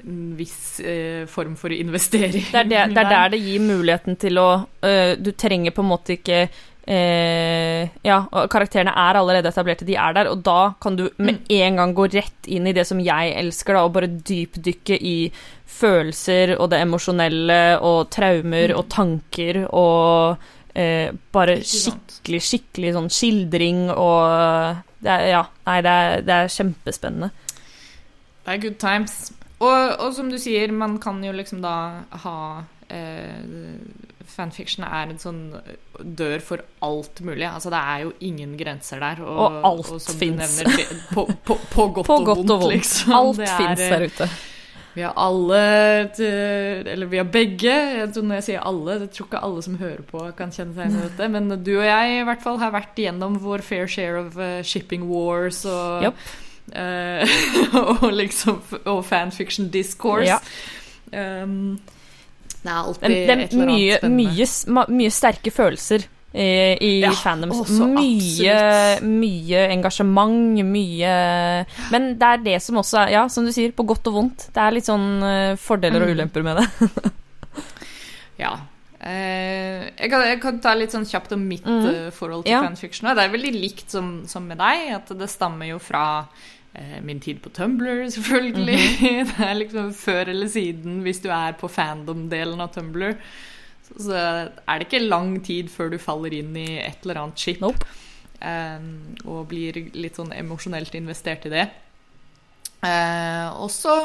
[0.06, 2.48] en viss eh, form for investering.
[2.52, 5.84] Det er, det, det er der det gir muligheten til å øh, Du trenger på
[5.84, 6.46] en måte ikke
[6.90, 11.46] øh, Ja, og karakterene er allerede etablerte, de er der, og da kan du med
[11.50, 15.18] en gang gå rett inn i det som jeg elsker, da, og bare dypdykke i
[15.80, 20.48] følelser og det emosjonelle og traumer og tanker og
[20.80, 26.52] Eh, bare skikkelig, skikkelig sånn skildring og det er, Ja, nei, det er, det er
[26.54, 27.32] kjempespennende.
[28.46, 29.32] Det er good times.
[29.60, 31.74] Og, og som du sier, man kan jo liksom da
[32.24, 32.36] ha
[32.88, 33.42] eh,
[34.30, 35.42] Fanfiction er en sånn
[36.00, 37.48] dør for alt mulig.
[37.50, 39.24] Altså det er jo ingen grenser der.
[39.26, 40.60] Og alt som du finnes.
[41.16, 42.76] På, på, på godt, På og, godt vondt, og vondt.
[42.78, 43.14] liksom.
[43.18, 44.30] Alt fins eh, der ute.
[44.94, 45.60] Vi har alle
[46.92, 47.76] Eller vi har begge.
[48.16, 51.00] Når jeg sier alle, jeg tror ikke alle som hører på, kan kjenne seg igjen
[51.00, 51.30] i dette.
[51.36, 54.60] Men du og jeg i hvert fall har vært igjennom vår fair share of eh,
[54.66, 56.26] shipping wars og yep.
[56.74, 57.40] uh,
[58.02, 60.30] og liksom Og fanfiction discourse.
[60.30, 61.44] Ja.
[61.44, 61.80] Um,
[62.64, 64.86] det er alltid Det, det et er eller mye, annet spennende.
[64.86, 67.58] mye, mye sterke følelser i, i Ja, fandoms.
[67.64, 71.14] også Mye, mye engasjement, mye
[71.92, 74.50] Men det er det som også er Ja, som du sier, på godt og vondt.
[74.54, 76.14] Det er litt sånn eh, fordeler og Mm.
[76.20, 76.68] ulemper med det.
[78.40, 78.54] Ja.
[79.00, 81.86] Eh, jeg, kan, jeg kan ta litt sånn kjapt om mitt Mhm.
[81.88, 82.62] eh, forhold til Ja.
[82.64, 83.16] fanfiction.
[83.16, 86.26] Det er veldig likt som, som med deg, at det stammer jo fra eh,
[87.04, 88.78] min tid på Tumblr, selvfølgelig.
[88.80, 89.26] Mhm.
[89.32, 93.16] Det er liksom før eller siden, hvis du er på fandom-delen av Tumblr.
[93.88, 97.42] Så, så er det ikke lang tid før du faller inn i et eller annet
[97.42, 97.60] skip.
[97.64, 97.86] Nope.
[98.42, 98.84] eh,
[99.26, 101.66] og blir litt sånn emosjonelt investert i det.
[102.86, 103.96] Eh, og så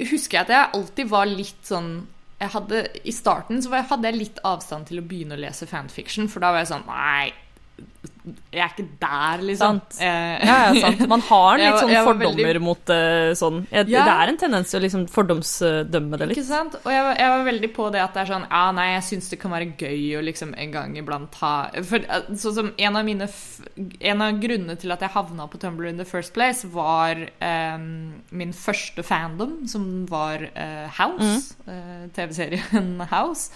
[0.00, 1.92] husker jeg at jeg alltid var litt sånn
[2.38, 6.28] jeg hadde, I starten så hadde jeg litt avstand til å begynne å lese fanfiction,
[6.30, 7.32] for da var jeg sånn Nei,
[8.52, 9.80] jeg er ikke der, liksom.
[10.00, 11.02] Eh, Ja, ja, sant.
[11.08, 14.04] Man har litt sånn fordommer veldig- mot eh, sånn Jeg, Ja.
[14.08, 16.74] Det er en tendens til å liksom fordomsdømme det Ikke sant?
[16.84, 19.02] Og jeg, var- jeg var veldig på det at det er sånn Ja, nei, jeg
[19.08, 22.72] syns det kan være gøy å liksom en gang iblant ha For eh, sånn som
[22.76, 23.28] en av mine
[24.00, 27.78] En av grunnene til at jeg havna på Tumblr in the first place, var eh,
[27.78, 31.54] min første fandom, som var eh, House.
[31.66, 33.50] eh, TV-serien House.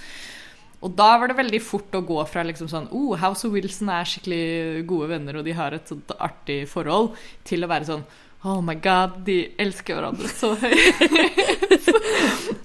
[0.82, 3.90] Og da var det veldig fort å gå fra liksom sånn oh, House og Wilson
[3.94, 7.14] er skikkelig gode venner, og de har et sånt artig forhold,
[7.46, 8.04] til å være sånn
[8.42, 10.72] Oh my god, de elsker hverandre så høyt.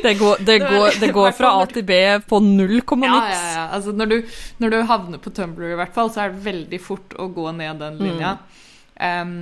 [0.00, 3.40] Det går, det går, det går fra A til B på null komma Ja, niks.
[3.42, 3.64] ja, ja.
[3.76, 6.78] Altså, når, du, når du havner på Tumblr, i hvert fall, så er det veldig
[6.80, 8.30] fort å gå ned den linja.
[8.96, 9.34] Um,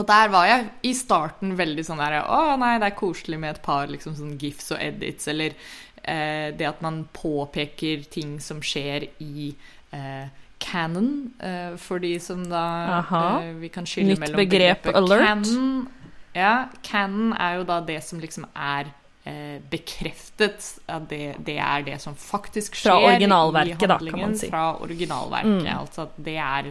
[0.00, 3.52] og der var jeg i starten veldig sånn der Å nei, det er koselig med
[3.52, 5.56] et par liksom sånn gifs og edits, eller
[6.02, 9.54] eh, det at man påpeker ting som skjer i
[9.92, 10.28] eh,
[10.60, 15.26] canon, eh, for de som da eh, Vi kan skille Nytt mellom begrep, begrepet alert.
[15.26, 15.88] Canon,
[16.36, 16.54] ja,
[16.86, 18.90] canon er jo da det som liksom er
[19.24, 20.68] eh, bekreftet.
[20.86, 24.20] At det, det er det som faktisk skjer Fra originalverket, i handlingen.
[24.20, 24.50] kan man si.
[24.52, 25.62] Fra originalverket.
[25.64, 25.78] Mm.
[25.78, 26.70] Altså at det er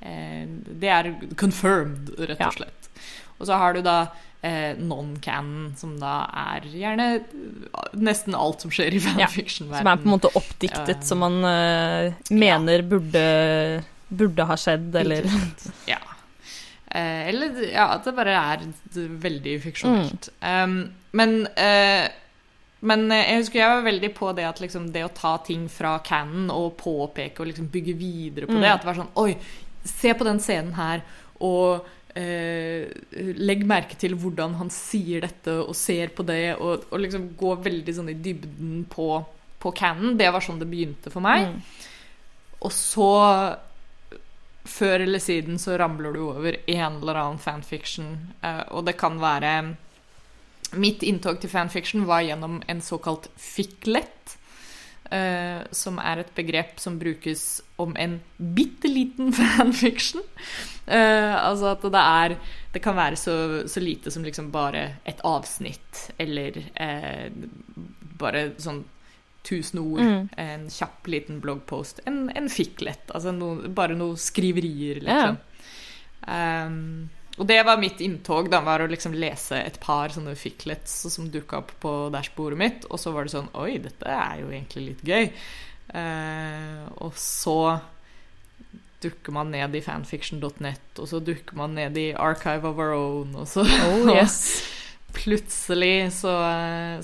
[0.00, 0.46] eh,
[0.84, 2.90] Det er confirmed, rett og slett.
[3.38, 3.98] Og så har du da
[4.44, 7.06] eh, non-canon, som da er gjerne
[7.96, 9.80] nesten alt som skjer i fanfiction-verdenen.
[9.80, 11.06] Som er på en måte oppdiktet, Ja.
[11.08, 13.24] som man eh, mener burde,
[14.08, 15.24] burde ha skjedd, eller
[15.90, 16.00] Ja.
[16.94, 18.60] Eh, eller ja, at det bare er
[18.94, 20.28] veldig fiksjonelt.
[20.40, 20.60] Mm.
[20.70, 20.76] Um,
[21.18, 22.04] men eh,
[22.84, 25.64] men eh, jeg husker jeg var veldig på det at liksom, det å ta ting
[25.72, 28.60] fra canon og påpeke og liksom bygge videre på Mm.
[28.60, 28.70] det.
[28.74, 29.36] At det var sånn Oi,
[29.88, 31.00] se på den scenen her,
[31.40, 31.86] og
[32.18, 32.86] eh,
[33.38, 37.54] legg merke til hvordan han sier dette og ser på det, og, og liksom gå
[37.64, 39.08] veldig sånn i dybden på,
[39.62, 40.16] på canon.
[40.18, 41.50] Det var sånn det begynte for meg.
[41.50, 41.62] Mm.
[42.64, 43.12] Og så
[44.64, 49.18] Før eller siden så ramler du over en eller annen fanfiction, eh, og det kan
[49.20, 49.74] være
[50.80, 54.23] mitt inntog til fanfiction var gjennom en såkalt fiklet.
[55.10, 60.22] Eh, som er et begrep som brukes om en bitte liten fanfiction.
[60.86, 62.34] Uh, altså at det er
[62.74, 63.34] Det kan være så,
[63.68, 67.30] så lite som liksom bare et avsnitt, eller uh,
[68.20, 68.84] bare sånn
[69.44, 70.28] tusen ord, Mm.
[70.40, 73.10] en kjapp liten bloggpost, en, en fiklet.
[73.14, 75.34] Altså no, bare noe skriverier, Ja.
[75.34, 75.36] liksom.
[76.26, 81.00] Um, og det var mitt inntog, da, var å liksom lese et par sånne ficklets
[81.10, 84.52] som dukka opp på dashbordet mitt, og så var det sånn Oi, dette er jo
[84.52, 85.26] egentlig litt gøy.
[85.98, 87.56] Eh, og så
[89.04, 93.34] dukker man ned i fanfiction.net, og så dukker man ned i Archive of Our Own,
[93.42, 94.62] og så Oh, yes.
[95.14, 96.32] plutselig så,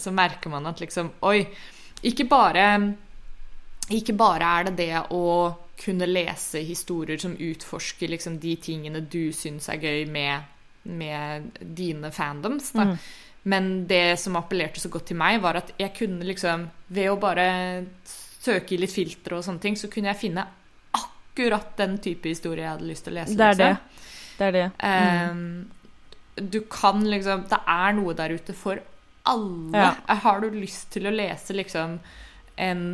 [0.00, 1.42] så merker man at liksom Oi,
[2.06, 2.64] ikke bare
[3.92, 5.24] Ikke bare er det det å
[5.80, 10.48] kunne lese historier som utforsker liksom de tingene du syns er gøy med,
[10.82, 12.90] med dine fandoms, da.
[12.90, 12.96] Mm.
[13.42, 17.14] Men det som appellerte så godt til meg, var at jeg kunne liksom Ved å
[17.16, 17.46] bare
[18.04, 20.44] søke i litt filtre og sånne ting, så kunne jeg finne
[20.96, 23.36] akkurat den type historie jeg hadde lyst til å lese.
[23.36, 23.68] Det er det.
[23.70, 24.36] liksom.
[24.38, 24.66] Det er det.
[24.80, 25.30] Mm.
[25.30, 28.80] Um, du kan liksom Det er noe der ute for
[29.28, 29.84] alle.
[29.84, 30.16] Ja.
[30.24, 31.98] Har du lyst til å lese liksom
[32.60, 32.84] en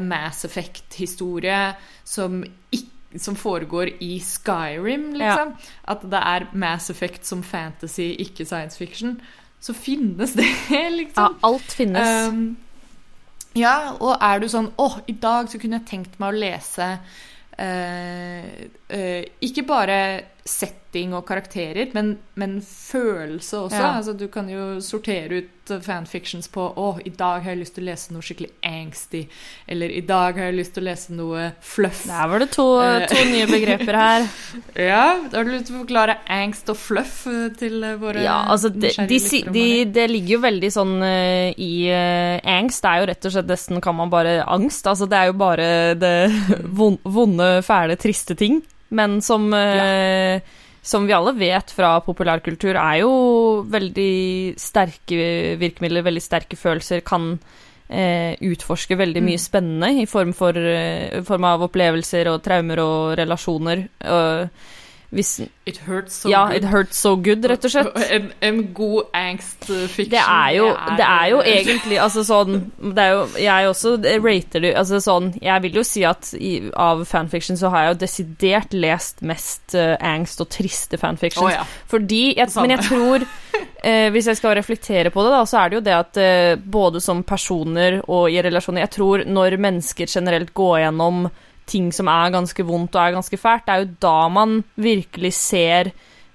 [0.00, 2.42] Mass Effect-historie som,
[3.16, 5.54] som foregår i Skyrim, liksom?
[5.84, 9.20] At det er Mass Effect som fantasy, ikke science fiction.
[9.60, 11.38] Så finnes det, Ja, liksom.
[11.42, 12.28] alt finnes.
[12.28, 12.56] Um,
[13.54, 16.86] ja, og er du sånn Å, i dag så kunne jeg tenkt meg å lese
[17.60, 18.46] uh,
[18.96, 19.98] uh, Ikke bare
[20.44, 23.78] setting og karakterer, men, men følelse også.
[23.78, 23.96] Ja.
[23.96, 27.84] Altså, du kan jo sortere ut fanfictions på Å, i dag har jeg lyst til
[27.84, 29.20] å lese noe skikkelig angsty.
[29.70, 32.02] Eller i dag har jeg lyst til å lese noe fluff.
[32.10, 33.06] Der var det to, Eh.
[33.06, 34.26] to nye begreper her.
[34.92, 38.24] Ja, da har du lyst til å forklare angst og fluff eh, til eh, våre
[38.24, 39.18] Ja, altså de, de,
[39.52, 42.82] de, Det ligger jo veldig sånn uh, i uh, angst.
[42.82, 44.86] Det er jo rett og slett nesten kan man bare angst.
[44.90, 46.16] Altså det er jo bare det
[47.16, 48.60] vonde, fæle, triste ting.
[48.92, 50.38] Men som, ja.
[50.84, 53.12] som vi alle vet fra populærkultur, er jo
[53.72, 57.38] veldig sterke virkemidler, veldig sterke følelser, kan
[57.92, 59.44] eh, utforske veldig mye Mm.
[59.44, 63.88] spennende i form, for, eh, i form av opplevelser og traumer og relasjoner.
[64.04, 64.48] Og
[65.12, 66.56] hvis, It hurts so ja, good.
[66.56, 67.98] it hurts so good, rett og slett.
[68.10, 70.10] En, en god angst-fiction.
[70.10, 73.92] Det er jo, det er jo egentlig Altså sånn Det er jo Jeg også
[74.24, 77.92] rater det Altså sånn Jeg vil jo si at i, av fanfiction så har jeg
[77.92, 81.44] jo desidert lest mest uh, angst og triste fanfictions.
[81.44, 81.62] Oh, ja.
[81.90, 83.28] Fordi jeg, Men jeg tror
[83.92, 86.56] eh, Hvis jeg skal reflektere på det, da, så er det jo det at eh,
[86.56, 91.26] både som personer og i relasjoner Jeg tror når mennesker generelt går gjennom
[91.72, 95.34] ting som er ganske vondt og er ganske fælt, det er jo da man virkelig
[95.40, 95.92] ser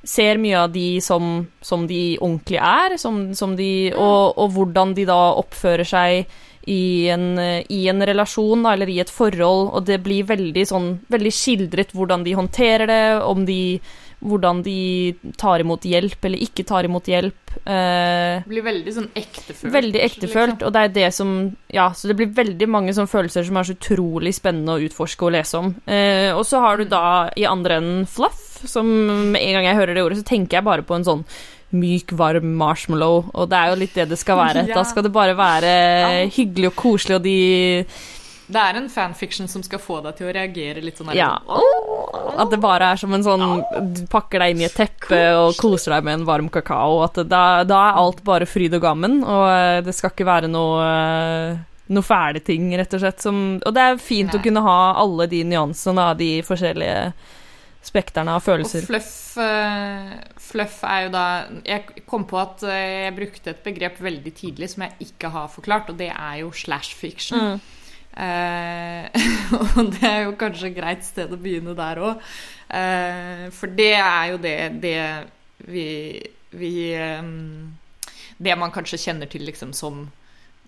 [0.07, 4.93] ser mye av de som, som de ordentlig er, som, som de, og, og hvordan
[4.95, 7.39] de da oppfører seg i en,
[7.71, 11.93] i en relasjon da, eller i et forhold, og det blir veldig sånn veldig skildret
[11.95, 13.79] hvordan de håndterer det, om de
[14.23, 17.51] hvordan de tar imot hjelp eller ikke tar imot hjelp.
[17.67, 19.71] Eh, Det blir veldig sånn ektefølt.
[19.73, 23.45] veldig ektefølt, og det er det som Ja, så det blir veldig mange sånne følelser
[23.45, 25.75] som er så utrolig spennende å utforske og lese om.
[25.85, 28.85] Eh, og så har du da i andre enden fluff, som
[29.31, 31.25] med en gang jeg hører det ordet, så tenker jeg bare på en sånn
[31.77, 34.65] myk, varm marshmallow, og det er jo litt det det skal være.
[34.69, 34.75] Ja.
[34.79, 37.85] Da skal det bare være hyggelig og koselig, og de
[38.47, 41.33] Det er en fanfiction som skal få deg til å reagere litt sånn Ja.
[42.37, 43.43] At det bare er som en sånn
[43.93, 47.01] Du pakker deg inn i et teppe og koser deg med en varm kakao.
[47.03, 50.51] At da, da er alt bare fryd og gammen, og eh, det skal ikke være
[50.51, 51.57] noe eh,
[51.87, 53.23] noe fæle ting, rett og slett.
[53.23, 54.39] Som, og det er fint Nei.
[54.39, 57.11] å kunne ha alle de nyansene av de forskjellige
[57.87, 58.83] spekterne av Og følelser.
[58.83, 61.25] fluff, uh, fluff er jo da
[61.63, 65.93] Jeg kom på at jeg brukte et begrep veldig tidlig som jeg ikke har forklart,
[65.93, 67.55] og det er jo slash fiction.
[67.55, 67.76] Mm.
[68.17, 69.07] Eh,
[69.77, 72.23] og det er jo kanskje et greit sted å begynne der òg.
[73.53, 74.95] for det er jo det, det
[75.69, 76.19] vi,
[76.51, 77.23] vi eh,
[78.37, 80.07] Det man kanskje kjenner til liksom som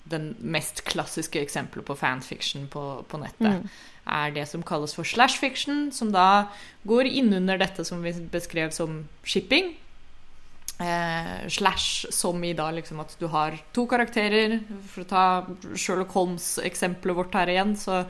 [0.10, 3.70] den mest klassiske eksempelet på fanfiction på, på nettet, Mm.
[4.08, 6.48] er det som kalles for slash fiction, som da
[6.88, 9.76] går innunder dette som vi beskrev som shipping.
[10.80, 14.62] Eh, slash som i da liksom at du har to karakterer.
[14.88, 15.24] For å ta
[15.76, 18.06] Sherlock Holmes-eksempelet vårt her igjen, så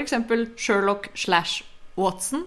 [0.00, 1.62] eksempel Sherlock slash
[1.98, 2.42] Watson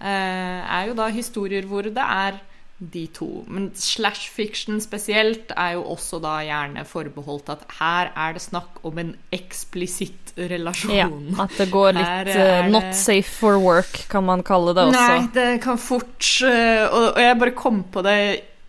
[0.00, 2.40] eh, er jo da historier hvor det er
[2.82, 3.30] de to.
[3.48, 8.82] Men slash fiction spesielt er jo også da gjerne forbeholdt at her er det snakk
[8.84, 10.96] om en eksplisitt relasjon.
[10.98, 11.08] Ja,
[11.46, 15.00] at det går litt er not safe for work, kan man kalle det også.
[15.00, 18.18] Nei, det kan fort uh, Og, og jeg bare kom på det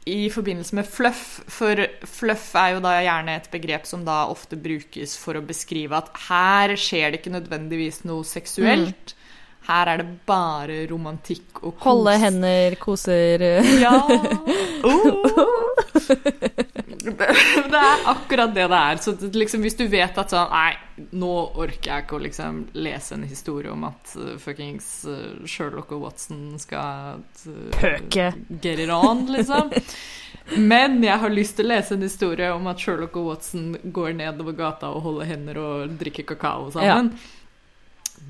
[0.05, 4.59] i forbindelse med fluff, for fluff er jo da gjerne et begrep som da ofte
[4.59, 9.15] brukes for å beskrive at her skjer det ikke nødvendigvis noe seksuelt.
[9.63, 11.85] Her er det bare romantikk og kos.
[11.85, 13.47] Holde hender, koser
[13.79, 13.95] Ja.
[14.83, 15.72] Oh.
[15.93, 17.27] Det,
[17.71, 18.97] det er akkurat det det er.
[19.03, 20.73] Så liksom, hvis du vet at sånn Nei,
[21.17, 25.93] nå orker jeg ikke å liksom lese en historie om at uh, fuckings uh, Sherlock
[25.95, 28.31] og Watson skal uh, Pøke.
[28.61, 29.73] Get it on, liksom.
[30.59, 34.13] Men jeg har lyst til å lese en historie om at Sherlock og Watson går
[34.19, 37.13] nedover gata og holder hender og drikker kakao sammen.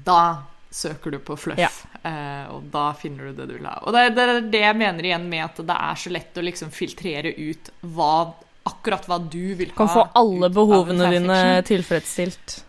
[0.06, 1.70] Da søker du på fluff, Ja.
[2.02, 3.76] eh, og da finner du det du vil ha.
[3.86, 6.46] Og det, det er det jeg mener igjen med at det er så lett å
[6.48, 8.12] liksom filtrere ut hva,
[8.66, 9.78] akkurat hva du vil ha.
[9.84, 12.64] Kan få alle behovene dine tilfredsstilt.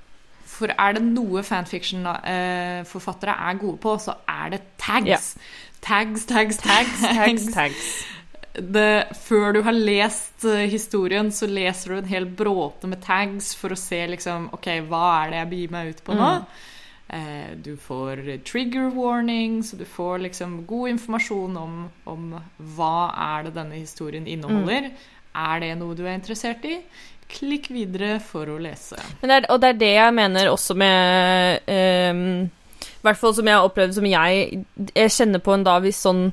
[0.55, 5.09] For er det noe fanfiction-forfattere er gode på, så er det tags.
[5.09, 5.19] Ja.
[5.85, 7.49] Tags, tags, tags, tags.
[7.57, 7.89] tags.
[8.55, 13.51] Det, før du har lest eh, historien, så leser du en hel bråte med tags
[13.59, 16.29] for å se liksom OK, hva er det jeg begir meg ut på nå?
[16.37, 16.71] Eh,
[17.63, 21.75] du får trigger warnings, du får liksom god informasjon om,
[22.11, 22.33] om
[22.75, 24.89] hva er det denne historien inneholder.
[25.35, 26.79] Er det noe du er interessert i?
[27.31, 28.99] Klikk videre for å lese.
[29.21, 32.27] Men det er, og det er det jeg mener også med ehm,
[32.85, 36.03] I hvert fall som jeg har opplevd som jeg Jeg kjenner på en da hvis
[36.05, 36.29] sånn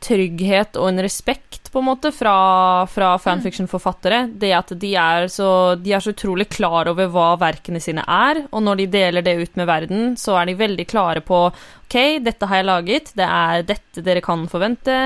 [0.00, 4.22] trygghet og en respekt, på en måte, fra, fra fanfiction-forfattere.
[4.40, 8.44] Det at de er, så, de er så utrolig klar over hva verkene sine er,
[8.50, 11.98] og når de deler det ut med verden, så er de veldig klare på OK,
[12.24, 14.98] dette har jeg laget, det er dette dere kan forvente,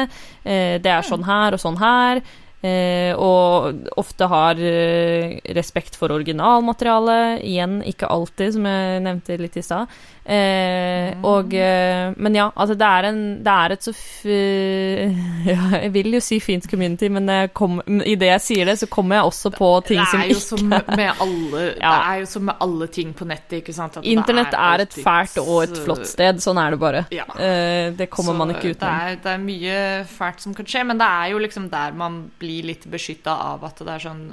[0.44, 2.22] eh, det er sånn her og sånn her.
[2.64, 7.42] Eh, og ofte har eh, respekt for originalmaterialet.
[7.44, 9.92] Igjen, ikke alltid, som jeg nevnte litt i stad.
[10.24, 14.22] Eh, og eh, Men ja, altså det er, en, det er et så f
[15.50, 18.88] Ja, jeg vil jo si fint community, men kom, i det jeg sier det, så
[18.88, 21.90] kommer jeg også på ting det som er ikke som med alle, Ja.
[21.92, 23.98] Det er jo som med alle ting på nettet, ikke sant?
[24.00, 26.40] At Internett er et fælt og et flott sted.
[26.44, 27.04] Sånn er det bare.
[27.14, 27.26] Ja.
[27.36, 29.04] Eh, det kommer Så man ikke Det utenom.
[29.04, 32.20] er, det er mye fælt som kan skje, men det er jo liksom der man
[32.40, 34.24] blir litt beskytta av at det er sånn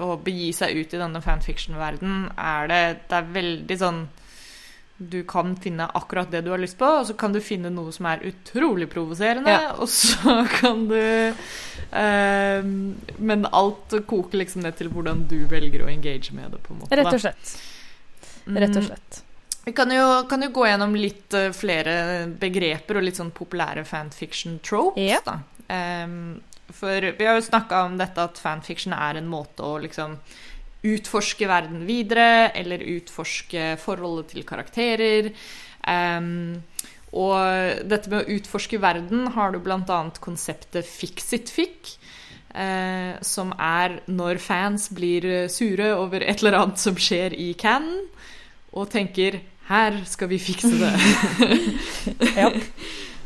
[0.00, 4.04] Å begi seg ut i denne fanfiction-verden, er det Det er veldig sånn
[4.98, 7.90] du kan finne akkurat det du har lyst på, og så kan du finne noe
[7.92, 9.72] som er utrolig provoserende, Ja.
[9.74, 12.62] og så kan du eh,
[13.18, 16.80] Men alt koker liksom ned til hvordan du velger å engage med det, på en
[16.84, 16.96] måte.
[16.96, 17.54] Rett og slett.
[18.46, 18.88] Rett og Mm.
[18.88, 19.22] slett.
[19.64, 23.84] Vi kan jo, kan jo gå gjennom litt eh, flere begreper og litt sånn populære
[23.88, 25.20] fanfiction tropes, Ja.
[25.24, 25.38] da.
[25.72, 30.18] Em, for vi har jo snakka om dette at fanfiction er en måte å liksom
[30.84, 35.32] utforske verden videre, eller utforske forholdet til karakterer.
[35.84, 36.62] Um,
[37.14, 41.96] og dette med å utforske verden har du annet konseptet fix-it-fic.
[42.54, 48.04] Eh, som er når fans blir sure over et eller annet som skjer i canon,
[48.70, 52.36] og tenker 'her skal vi fikse det'.
[52.42, 52.52] Ja.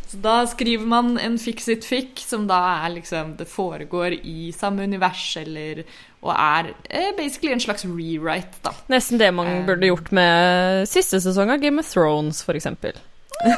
[0.09, 4.53] Så da skriver man en fix it fic, som da er liksom Det foregår i
[4.57, 5.85] samme univers, eller
[6.23, 8.73] Og er eh, basically en slags rewrite, da.
[8.91, 9.67] Nesten det man Eh.
[9.67, 12.93] burde gjort med siste sesong av Game of Thrones, for eksempel.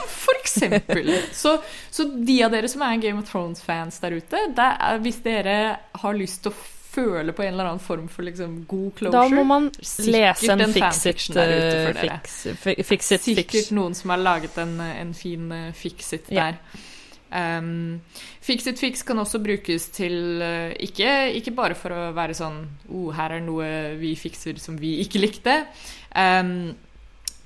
[0.09, 1.07] For eksempel.
[1.33, 1.55] Så,
[1.91, 5.55] så de av dere som er Game of Thrones-fans der ute, det er, hvis dere
[6.03, 6.59] har lyst til å
[6.91, 9.71] føle på en eller annen form for liksom god closure Da må man
[10.05, 14.59] lese en en fix-it fanfiction der ute fix, fix it Sikkert noen som har laget
[14.59, 16.51] en, en fin uh, fix-it Ja.
[16.51, 16.59] der.
[17.31, 18.01] Um,
[18.43, 23.13] fix-it fix kan også brukes til uh, ikke, ikke bare for å være sånn oh,
[23.15, 23.69] her er noe
[24.01, 25.61] vi fikser som vi ikke likte.
[26.11, 26.73] Um,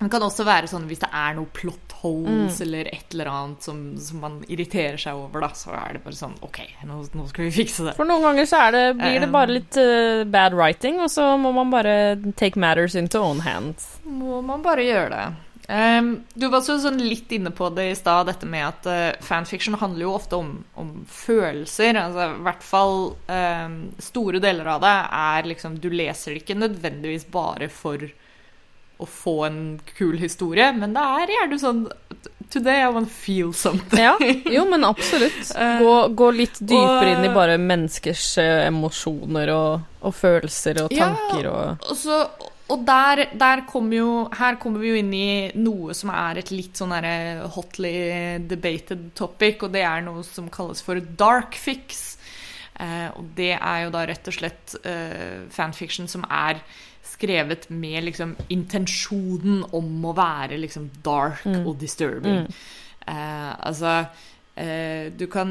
[0.00, 2.62] det kan også være sånn hvis det er noe plot holes Mm.
[2.66, 6.18] eller et eller annet som, som man irriterer seg over, da, så er det bare
[6.18, 7.94] sånn OK, nå, nå skal vi fikse det.
[7.96, 9.54] For noen ganger så det, blir det bare Um.
[9.56, 11.94] litt uh, bad writing, og så må man bare
[12.36, 13.86] take matters into own hands.
[14.04, 15.24] må man bare gjøre det.
[15.68, 19.22] Ehm, du var også sånn litt inne på det i stad, dette med at uh,
[19.24, 21.96] fanfiction handler jo ofte om, om følelser.
[21.96, 22.98] Altså, I hvert fall
[23.32, 24.92] um, store deler av det
[25.22, 28.04] er liksom Du leser det ikke nødvendigvis bare for
[29.02, 29.60] å få en
[29.96, 31.80] kul historie, men det er gjerne sånn
[32.52, 33.98] Today I want to feel something.
[33.98, 35.48] Ja, jo, men absolutt.
[35.58, 40.84] Eh, Gå, gå litt dypere og- inn i bare menneskers eh, emosjoner og, og følelser
[40.84, 41.08] og Ja.
[41.08, 42.20] tanker og Og, så,
[42.72, 46.50] og der, der kommer jo Her kommer vi jo inn i noe som er et
[46.50, 52.16] litt sånn derre hotly debated topic, og det er noe som kalles for dark fix.
[52.80, 56.62] Eh, og det er jo da rett og slett eh, fanfiction som er
[57.04, 61.66] skrevet med liksom intensjonen om å være liksom dark Mm.
[61.68, 62.46] og disturbing.
[62.48, 62.62] Mm.
[63.06, 64.06] Eh, altså eh,
[64.54, 65.48] du kan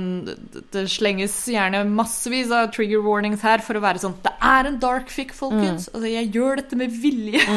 [0.72, 4.78] Det slenges gjerne massevis av trigger warnings her for å være sånn Det er en
[4.80, 5.90] dark fic, folkens!
[5.92, 7.44] Altså, jeg gjør dette med vilje.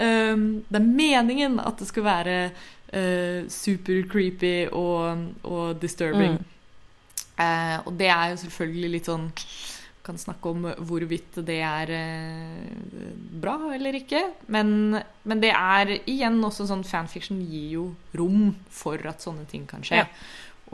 [0.00, 6.40] um, det er meningen at det skal være uh, super creepy og, og disturbing.
[7.34, 9.24] Eh, og det er jo selvfølgelig litt sånn
[10.04, 12.74] Kan snakke om hvorvidt det er eh,
[13.40, 14.20] bra eller ikke.
[14.52, 17.86] Men, men det er igjen også sånn Fanfiction gir jo
[18.18, 20.04] rom for at sånne ting kan skje.
[20.04, 20.10] Ja.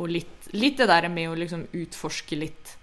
[0.01, 2.75] Og litt, litt det der med å liksom utforske litt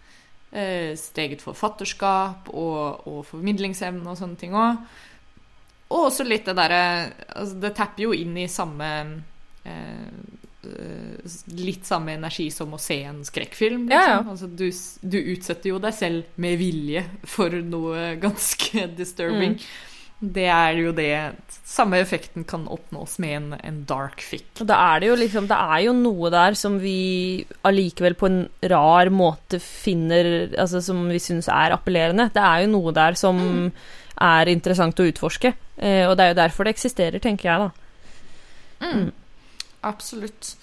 [0.51, 4.81] eh, sitt eget forfatterskap og, og formidlingsevne og sånne ting òg.
[5.87, 6.81] Og også litt det derre
[7.31, 8.89] altså Det tapper jo inn i samme
[9.63, 10.46] eh, eh,
[11.57, 13.87] Litt samme energi som å se en skrekkfilm.
[13.89, 13.97] Liksom.
[13.97, 14.23] Ja, ja.
[14.23, 14.67] Altså, du,
[15.01, 19.57] du utsetter jo deg selv med vilje for noe ganske disturbing.
[19.57, 19.93] Mm.
[20.17, 21.11] Det er jo det
[21.67, 24.47] Samme effekten kan oppnås med en, en dark fic.
[24.57, 28.29] Og da er det jo liksom Det er jo noe der som vi allikevel på
[28.31, 28.39] en
[28.71, 32.31] rar måte finner Altså som vi syns er appellerende.
[32.33, 33.37] Det er jo noe der som
[34.17, 35.53] er interessant å utforske.
[35.77, 38.87] Eh, og det er jo derfor det eksisterer, tenker jeg, da.
[38.87, 39.11] Mm.
[39.85, 40.55] Absolutt.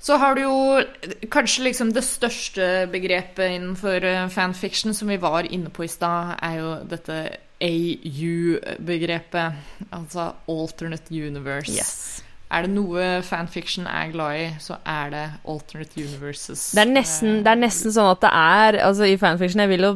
[0.00, 0.82] Så har du jo
[1.30, 6.36] kanskje liksom det største begrepet innenfor eh, fanfiction som vi var inne på i stad,
[6.42, 7.16] er jo dette
[7.60, 9.52] AU-begrepet.
[9.90, 12.22] Altså alternate universe.
[12.48, 16.70] Er det noe fanfiction er glad i, så er det alternate universes.
[16.72, 19.84] Det er nesten, det er nesten sånn at det er Altså, i fanfiction Jeg vil
[19.84, 19.92] jo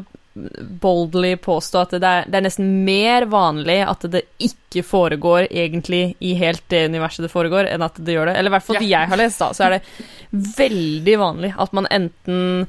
[0.81, 6.15] boldly påstå at det er, det er nesten mer vanlig at det ikke foregår egentlig
[6.25, 8.39] i helt det universet det foregår, enn at det gjør det.
[8.41, 8.89] Eller i hvert fall Ja.
[8.95, 12.67] jeg har lest, da, så er det veldig vanlig at man enten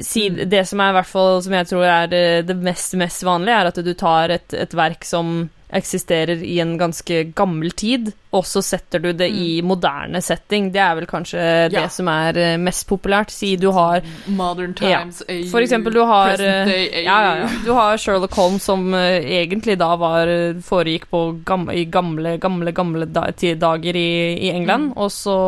[0.00, 3.22] si, Det som er i hvert fall som jeg tror er det, det mest, mest
[3.28, 8.12] vanlige, er at du tar et, et verk som eksisterer i en ganske gammel tid,
[8.32, 10.70] og så setter du det i moderne setting.
[10.72, 11.42] Det er vel kanskje
[11.72, 13.32] det som er eh, mest populært.
[13.32, 15.02] Si du har Modern Ja.
[15.02, 17.48] times, AU, For eksempel, du har, present day, eh, ja, ja, ja.
[17.64, 22.36] Du har Sherlock Holmes, som eh, egentlig da var eh, foregikk på gamle, i gamle,
[22.38, 24.08] gamle, gamle da, dager i,
[24.48, 25.38] i England, og så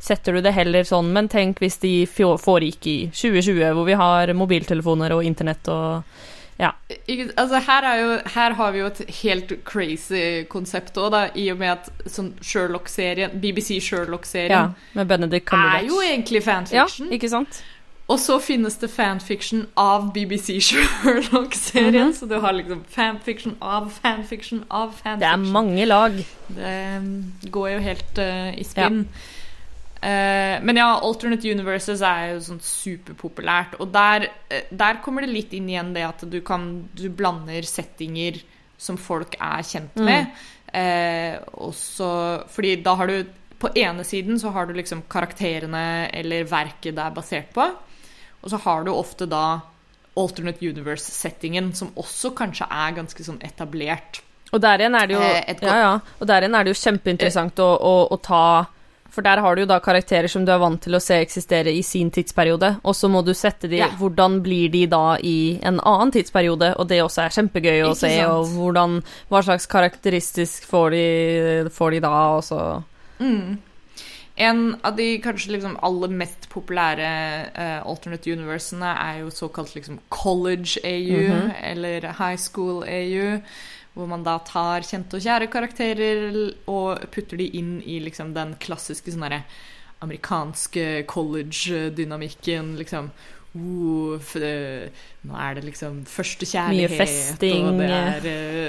[0.00, 4.30] setter du det heller sånn, men tenk hvis de foregikk i 2020, hvor vi har
[4.32, 6.04] mobiltelefoner og internett og
[7.06, 11.20] Ikke, altså her, er jo, her har vi jo et helt crazy konsept òg, da,
[11.34, 16.42] i og med at sånn Sherlock-serien, BBC Sherlock-serien, med Benedict er jo egentlig
[16.72, 17.62] ja, ikke sant?
[18.08, 22.14] Og så finnes det fanfiction av BBC Sherlock-serien, Mhm.
[22.16, 25.20] så du har liksom fanfiction av fanfiction av fanfiction.
[25.20, 26.12] Det er mange lag.
[26.48, 29.00] Det um, går jo helt uh, i spinn.
[29.00, 29.28] Eh,
[30.62, 33.78] men ja, alternate universes er jo sånn superpopulært.
[33.82, 37.66] Og der, eh, der kommer det litt inn igjen det at du kan Du blander
[37.66, 38.38] settinger
[38.78, 40.30] som folk er kjent med.
[40.70, 43.24] Eh, og så Fordi da har du
[43.58, 47.64] På ene siden så har du liksom karakterene eller verket det er basert på.
[48.42, 49.60] Og så har du ofte da
[50.18, 54.20] alternate universe-settingen, som også kanskje er ganske sånn etablert.
[54.52, 55.92] Og der igjen er det jo, Eh, ja, ja.
[56.20, 58.44] Og der igjen er det jo kjempeinteressant å, å, å ta
[59.10, 61.72] For der har du jo da karakterer som du er vant til å se eksistere
[61.74, 63.88] i sin tidsperiode, og så må du sette de Ja.
[63.98, 66.74] Hvordan blir de da i en annen tidsperiode?
[66.78, 68.28] Og det også er kjempegøy å Ikke se, sant?
[68.30, 72.82] og hvordan Hva slags karakteristisk får de, får de da, og så
[73.20, 73.58] Mm.
[74.36, 77.08] En av de kanskje liksom aller mest populære
[77.58, 81.54] uh, alternate universene er jo såkalt liksom college AU, Mhm.
[81.62, 83.40] eller high school AU,
[83.94, 86.36] hvor man da tar kjente og kjære karakterer
[86.70, 89.42] og putter de inn i liksom den klassiske sånn derre
[90.04, 93.10] amerikanske college-dynamikken, liksom
[93.56, 94.90] Uh, eh,
[95.24, 97.64] nå er det liksom første kjærlighet, festing.
[97.66, 98.26] og det er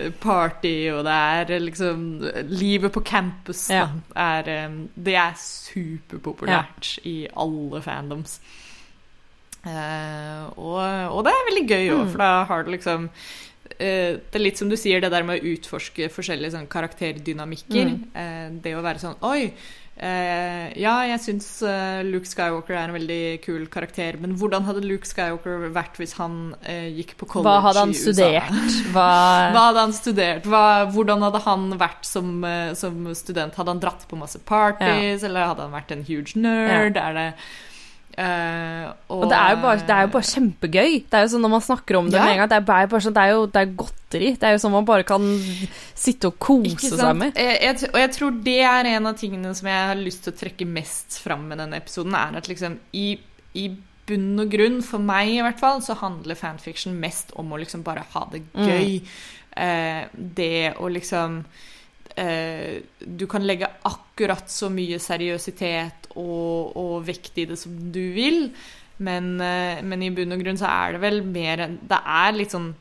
[0.08, 2.06] uh, party, og det er eh, liksom
[2.48, 8.40] Livet på campus da, er, um, Det er superpopulært i alle fandoms.
[9.68, 10.80] Uh, og,
[11.12, 12.12] og det er veldig gøy òg, Mm.
[12.14, 13.10] for da har du liksom
[13.80, 17.94] Det er litt som du sier, det der med å utforske forskjellige sånn, karakterdynamikker.
[17.94, 18.02] Mm.
[18.14, 19.54] Eh, det å være sånn Oi!
[20.00, 24.86] eh, ja, jeg syns eh, Luke Skywalker er en veldig kul karakter, men hvordan hadde
[24.86, 28.52] Luke Skywalker vært hvis han eh, gikk på college Hva hadde han studert?
[28.94, 29.08] Hva,
[29.54, 30.50] Hva hadde han studert?
[30.50, 33.58] Hva, hvordan hadde han vært som, eh, som student?
[33.60, 37.00] Hadde han dratt på masse parties, eller hadde han vært en huge nerd?
[37.00, 37.28] Er det
[38.18, 40.96] eh, og, Og det er, bare, det er jo bare kjempegøy.
[41.10, 42.24] Det er jo sånn Når man snakker om det Ja.
[42.26, 44.32] med en gang, det er, bare, sånn, det er jo det er godteri.
[44.40, 45.22] Det er jo sånn man bare kan
[45.96, 47.36] sitte og kose seg med.
[47.36, 50.40] Jeg, og jeg tror det er en av tingene som jeg har lyst til å
[50.40, 53.20] trekke mest fram med denne episoden, er at liksom i,
[53.56, 53.68] i
[54.10, 57.84] bunn og grunn, for meg i hvert fall, så handler fanfiction mest om å liksom
[57.86, 58.66] bare ha det Mm.
[58.66, 59.02] gøy.
[59.60, 61.44] Eh, det å liksom
[62.16, 68.04] eh, Du kan legge akkurat så mye seriøsitet og, og vekt i det som du
[68.16, 68.48] vil,
[69.00, 72.56] men, eh, men, i bunn og grunn så er det vel mer Det er litt
[72.56, 72.74] sånn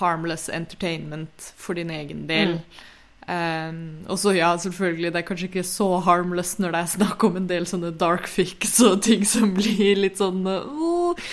[0.00, 2.56] harmless entertainment for din egen del.
[2.56, 2.88] Mm.
[3.22, 7.22] Um, og så ja, selvfølgelig, det er kanskje ikke så harmless når det er snakk
[7.28, 11.28] om en del sånne dark fix og ting som blir litt sånn uh,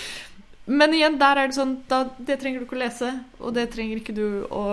[0.69, 3.09] Men igjen, der er det sånn da, Det trenger du ikke å lese,
[3.41, 4.65] og det trenger ikke du å,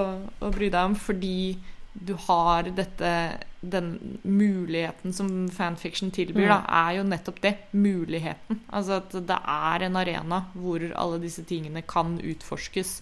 [0.44, 1.56] å bry deg om, fordi
[2.00, 3.12] du har dette
[3.60, 6.66] Den muligheten som fanfiction tilbyr, da, mm.
[6.70, 7.54] er jo nettopp det.
[7.70, 8.60] Muligheten.
[8.68, 13.00] Altså at det er en arena hvor alle disse tingene kan utforskes.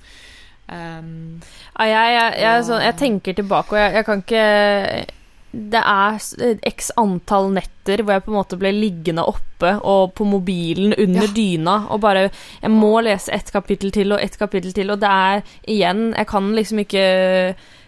[0.64, 1.42] Um,
[1.76, 4.45] ja, jeg, jeg, jeg, så, jeg, tenker tilbake, og jeg, kan ikke
[5.53, 10.24] Det er x antall netter hvor jeg på en måte ble liggende oppe og på
[10.24, 11.34] mobilen under ja.
[11.36, 12.30] dyna og bare
[12.62, 16.30] Jeg må lese ett kapittel til og ett kapittel til, og det er igjen Jeg
[16.32, 17.05] kan liksom ikke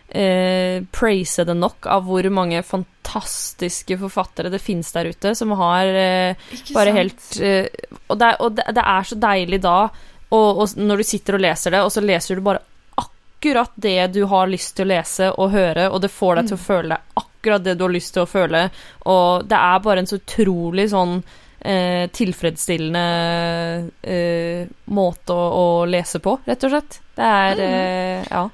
[0.09, 5.87] eh, praise det nok av hvor mange fantastiske forfattere det fins der ute, som har
[5.87, 6.99] eh, bare sant?
[6.99, 7.69] helt eh,
[8.07, 9.79] og, det, og det, det er så deilig da
[10.29, 12.63] og, og, når du sitter og leser det, og så leser du bare
[12.99, 16.57] akkurat det du har lyst til å lese og høre, og det får deg til
[16.57, 16.67] å mm.
[16.67, 18.63] føle akkurat det du har lyst til å føle,
[19.07, 21.21] og det er bare en så utrolig sånn
[21.61, 23.07] eh, tilfredsstillende
[24.03, 27.01] eh, måte å, å, lese på, rett og slett.
[27.17, 27.67] Det er mm.
[27.71, 28.47] eh, Ja.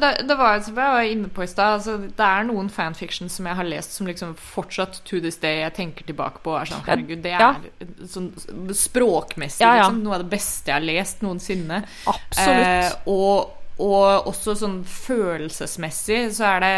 [0.00, 1.74] Det, det, var som jeg var inne på i stad.
[1.78, 5.60] Altså, det er noen fanfiction som jeg har lest som liksom fortsatt to this day
[5.60, 6.54] jeg tenker tilbake på.
[6.56, 7.88] Er sånn, herregud, det er ja.
[8.08, 8.30] sånn
[8.76, 9.88] språkmessig ja, ja.
[9.88, 11.82] Liksom, noe av det beste jeg har lest noensinne.
[12.08, 12.64] Absolutt.
[12.64, 16.74] Eh, og, og, også sånn følelsesmessig så er det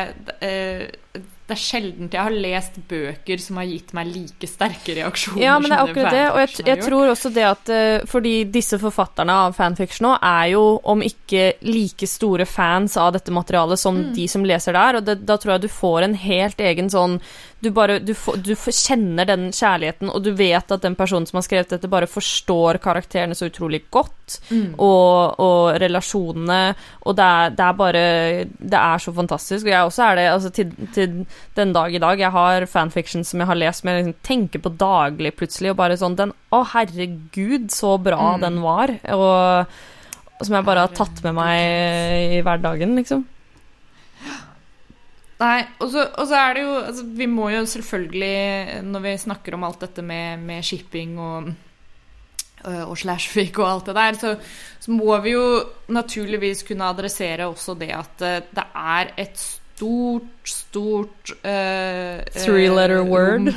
[0.48, 5.42] eh, det er sjelden jeg har lest bøker som har gitt meg like sterke reaksjoner.
[5.45, 8.32] Ja, men det er akkurat det, og jeg, jeg tror også det at uh, Fordi
[8.49, 13.80] disse forfatterne av fanfiction nå er jo, om ikke like store fans av dette materialet
[13.80, 14.09] som mm.
[14.16, 17.18] de som leser der, og det, da tror jeg du får en helt egen sånn
[17.64, 21.46] du bare du, du kjenner den kjærligheten, og du vet at den personen som har
[21.46, 24.76] skrevet dette, bare forstår karakterene så utrolig godt, mm.
[24.82, 26.60] og, og, relasjonene,
[27.04, 28.04] og det er, det er, bare
[28.44, 29.66] Det er så fantastisk.
[29.66, 31.18] Og jeg også er det altså, til, til,
[31.56, 32.20] den dag i dag.
[32.20, 35.80] Jeg har fanfiction som jeg har lest, men jeg liksom tenker på daglig plutselig, og
[35.82, 38.42] bare sånn den Å, herregud, så bra mm.
[38.44, 38.94] den var.
[39.16, 43.24] Og som jeg bare har tatt med meg i hverdagen, liksom.
[45.41, 49.64] Nei, og så, er det jo altså, Vi må jo selvfølgelig, når vi snakker om
[49.66, 51.49] alt dette med, med shipping og,
[52.68, 54.37] øh, og slashfic og alt det der, så,
[54.80, 55.47] så, må vi jo
[55.89, 59.39] naturligvis kunne adressere også det at øh, det er et
[59.74, 63.51] stort, stort uh, Three letter word?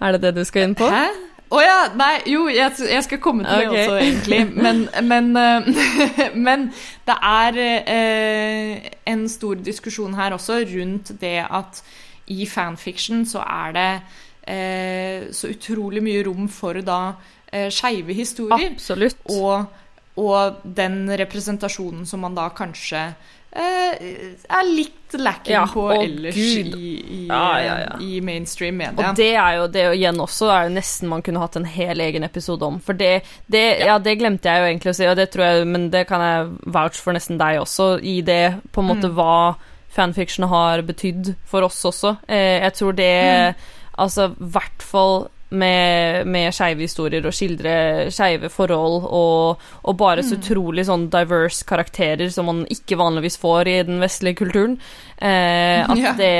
[0.00, 0.86] er det det du skal inn på?
[0.86, 1.08] Hæ?
[1.48, 1.76] Å oh, ja!
[1.96, 3.72] Nei, jo, jeg, jeg, skal komme til okay.
[3.72, 4.40] det også, egentlig.
[4.52, 5.68] Men, men, uh,
[6.46, 6.66] men
[7.08, 11.80] det er eh, en stor diskusjon her også rundt det at
[12.28, 13.88] i fanfiction så er det
[14.44, 17.00] eh, så utrolig mye rom for da
[17.48, 18.74] eh, skeive historier.
[18.74, 19.16] Absolutt.
[19.32, 19.64] Og,
[20.20, 26.60] og, den representasjonen som man da kanskje Eh, er litt lacking ja, på ellers i,
[26.68, 29.08] i, ja, ja, i, mainstream media.
[29.10, 32.02] Og det er jo det igjen også er jo nesten man kunne hatt en hel
[32.04, 32.76] egen episode om.
[32.84, 33.96] For det, det ja.
[34.02, 36.52] det glemte jeg jo egentlig å si, og det tror jeg, men det kan jeg
[36.76, 39.16] vouch for nesten deg også, i det på en måte mm.
[39.16, 39.40] hva
[39.96, 42.18] fanfiction har betydd for oss også.
[42.28, 43.66] Eh, jeg tror det mm.
[43.98, 47.74] Altså, i hvert fall med, med skeive historier og skildre
[48.12, 50.42] skeive forhold og, og, bare så mm.
[50.42, 54.76] utrolig sånn diverse karakterer som man ikke vanligvis får i den vestlige kulturen.
[55.16, 56.12] Eh, at ja.
[56.18, 56.34] det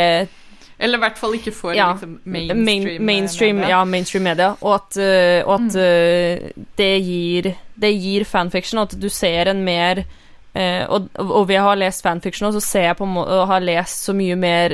[0.78, 3.70] eller i hvert fall ikke for ja, liksom, mainstream, main, mainstream media.
[3.72, 4.52] Ja, mainstream media.
[4.60, 6.52] Og at, uh, og at mm.
[6.54, 10.04] uh, det, gir, det gir fanfiction, at du ser en mer
[10.58, 14.14] og, og, vi har lest fanfiction, og så ser jeg på og har lest så
[14.16, 14.72] mye mer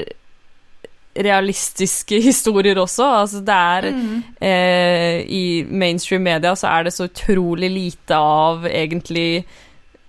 [1.17, 3.07] realistiske historier også.
[3.21, 4.23] Altså det er mm.
[4.41, 9.45] eh, I mainstream media så er det så utrolig lite av egentlig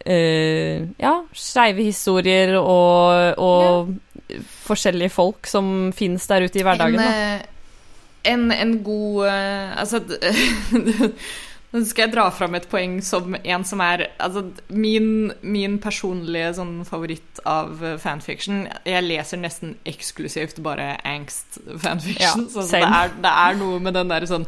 [0.05, 3.91] eh, Ja, skeive historier og, og
[4.29, 4.39] ja.
[4.65, 6.99] forskjellige folk som finnes der ute i hverdagen.
[6.99, 7.51] En, eh,
[8.25, 10.01] en, en god uh, Altså
[11.75, 16.53] Nå skal jeg dra fram et poeng som en som er Altså, min, min personlige
[16.59, 22.47] sånn favoritt av fanfiction Jeg leser nesten eksklusivt bare angst-fanfiction.
[22.47, 22.83] Ja, så det
[23.25, 24.47] det er, noe med den derre sånn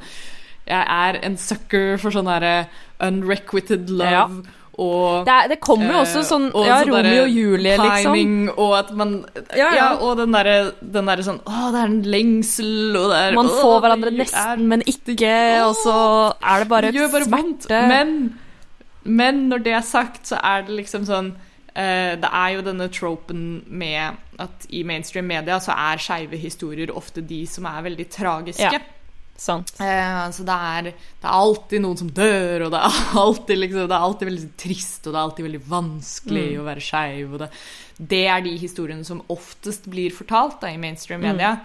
[0.67, 2.69] Jeg er en sucker for sånn derre
[3.03, 4.15] unrequited love.
[4.15, 8.49] Ja og Det, det kommer jo også eh, sånn og Ja, Romeo og Julie, liksom.
[8.53, 9.15] Og at man
[9.57, 13.37] Ja, ja og den derre der sånn Å, det er en lengsel, og det er
[13.37, 15.33] Man får å, hverandre nesten, men ikke,
[15.65, 15.97] og så
[16.37, 17.81] er det bare, bare smerte.
[17.89, 18.13] Men,
[19.03, 21.33] men når det er sagt, så er det liksom sånn
[21.73, 26.93] eh, Det er jo denne tropen med at i mainstream media så er skeive historier
[26.93, 28.69] ofte de som er veldig tragiske.
[28.69, 28.85] Ja.
[29.37, 29.69] Sant.
[29.79, 33.83] Eh, så det er, det er alltid noen som dør, og det er alltid, liksom,
[33.87, 36.61] det er alltid veldig trist, og det er alltid veldig vanskelig Mm.
[36.61, 37.35] å være skeiv.
[37.43, 37.49] Det,
[38.13, 41.59] det er de historiene som oftest blir fortalt da, i mainstream media.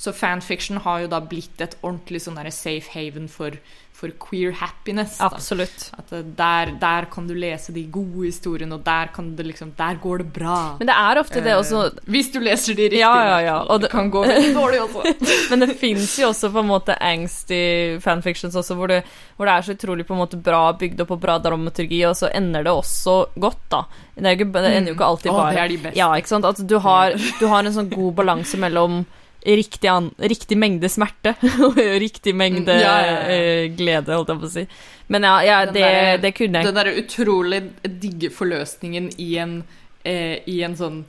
[0.00, 3.52] Så fanfiction har jo da blitt et ordentlig sånn safe haven for,
[4.00, 5.18] for queer happiness.
[5.18, 5.28] Da.
[5.28, 5.90] Absolutt.
[5.98, 9.10] At eh, der, der kan du lese de gode historiene, og der,
[9.44, 10.56] liksom, der går det bra.
[10.80, 13.00] Men det er ofte det også Eh, Hvis du leser de riktige.
[13.00, 15.14] Ja, ja, ja, og det det- kan gå veldig dårlig også.
[15.50, 19.02] Men det fins jo også på en måte angst i fanfictions også, hvor det,
[19.36, 22.16] hvor det er så utrolig på en måte bra bygd opp og bra dramaturgi, og
[22.16, 23.84] så ender det også godt, da.
[24.16, 25.36] Det, ikke, det ender jo ikke alltid mm.
[25.36, 25.98] bare det er de beste.
[25.98, 26.44] Ja, ikke sant.
[26.44, 29.04] At du har, du har en sånn god balanse mellom
[29.42, 31.34] riktig, an, riktig mengde smerte
[31.66, 33.36] og riktig mengde Mm, ja, ja, ja.
[33.36, 34.66] eh, glede, holdt jeg på å si.
[35.10, 37.62] Men ja, ja det, der, det kunne jeg Den derre utrolig
[38.02, 39.56] digge forløsningen i en,
[40.04, 41.00] eh, i en sånn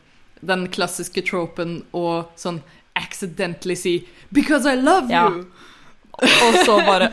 [0.42, 2.64] Den klassiske tropen og sånn
[2.98, 5.46] accidentally si 'Because I love you'.
[6.22, 7.08] Og så bare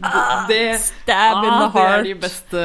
[0.48, 2.04] det, Stab in the the det er heart.
[2.06, 2.62] de beste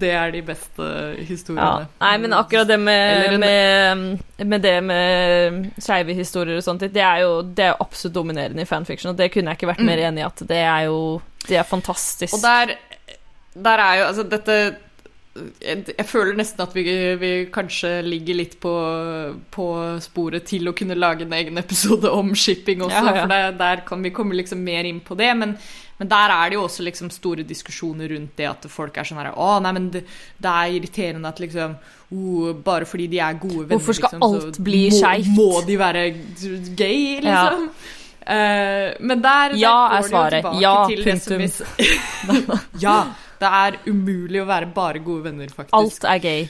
[0.00, 1.24] Det er de beste Ja.
[1.28, 1.86] historiene.
[2.00, 7.22] Nei, men akkurat det med, med, med det med skeive historier og sånt, det er
[7.24, 10.20] jo det er absolutt dominerende i fanfiction, og det kunne jeg ikke vært mer enig
[10.24, 12.34] i at det er jo Det er fantastisk.
[12.34, 12.36] Mm.
[12.36, 12.74] Og der,
[13.70, 14.60] der er jo Altså, dette
[15.62, 16.82] jeg, jeg føler nesten at vi,
[17.20, 18.72] vi kanskje ligger litt på,
[19.54, 19.66] på
[20.02, 23.20] sporet til å kunne lage en egen episode om shipping også, Ja, ja.
[23.22, 25.30] for det, der kan vi komme liksom mer inn på det.
[25.38, 25.54] Men,
[26.00, 29.20] men der er det jo også liksom store diskusjoner rundt det at folk er sånn
[29.22, 30.02] her Å, nei, men det,
[30.40, 31.74] det er irriterende at liksom
[32.16, 35.32] oh, Bare fordi de er gode venner, Hvorfor skal liksom, alt bli må, skeivt?
[35.36, 36.04] Må de være
[36.74, 37.66] gay, liksom?
[38.20, 42.56] Eh, men der, der Ja, går det jo tilbake Ja, til det som punktum.
[42.74, 42.96] vi ja,
[43.40, 45.76] det er umulig å være bare gode venner, faktisk.
[45.76, 46.48] Alt er gay.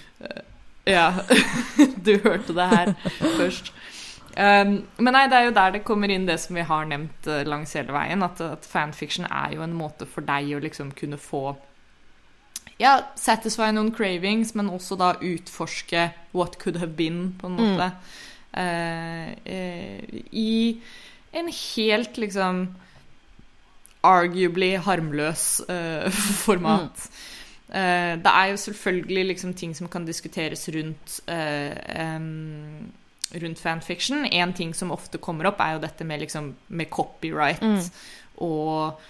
[0.89, 1.13] Ja,
[2.07, 2.95] du hørte det her
[3.37, 3.73] først.
[4.31, 7.27] Um, men nei, det er jo der det kommer inn det som vi har nevnt
[7.27, 10.93] eh, langs hele veien, at, at fanfiction er jo en måte for deg å liksom
[10.97, 11.57] kunne få
[12.81, 17.91] ja, satisfy noen cravings, men også da utforske what could have been, på en måte.
[18.57, 20.55] Eh, uh, I
[21.37, 22.63] en helt liksom
[24.07, 26.09] arguably harmløs uh,
[26.47, 27.05] format.
[27.71, 32.91] Eh, det er jo selvfølgelig liksom ting som kan diskuteres rundt uh, um,
[33.35, 34.25] rundt fanfiction.
[34.27, 37.81] En ting som ofte kommer opp, er jo dette med, liksom, med copyright Mm.
[38.41, 39.01] og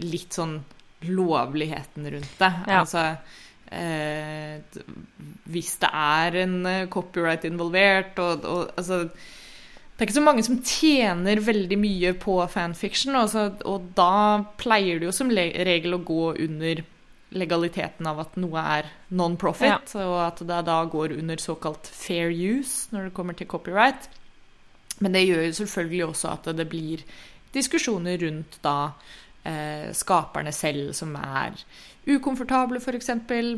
[0.00, 0.54] litt sånn
[1.04, 2.48] lovligheten rundt det.
[2.70, 2.78] Ja.
[2.78, 3.02] Altså
[5.44, 6.54] Hvis det er en
[6.88, 9.02] copyright involvert og, og altså
[10.00, 14.96] det er ikke så mange som tjener veldig mye på fanfiction, altså, og da pleier
[14.96, 16.80] det jo som regel å gå under
[17.36, 22.88] legaliteten av at noe er non-profit, og at det da går under såkalt fair use
[22.94, 24.08] når det kommer til copyright.
[25.04, 27.04] Men det gjør jo selvfølgelig også at det blir
[27.52, 28.78] diskusjoner rundt da
[29.44, 31.60] eh, skaperne selv som er
[32.08, 33.10] ukomfortable, f.eks.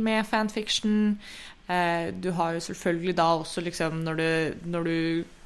[0.03, 1.21] med fanfiction.
[1.69, 4.97] Eh, du har jo selvfølgelig da også liksom når du, når du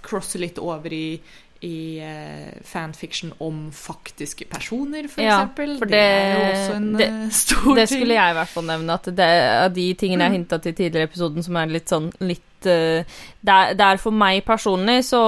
[0.07, 1.21] crosser litt over i
[1.65, 7.33] i eh, fanfiction om faktiske personer, for Ja, for det, er jo også en det-
[7.33, 7.77] stor ting.
[7.77, 9.29] Det skulle jeg i hvert fall nevne, at det
[9.65, 13.03] av de tingene jeg hinta til tidligere i episoden, som er litt sånn litt uh,
[13.41, 15.23] der, der for meg personlig så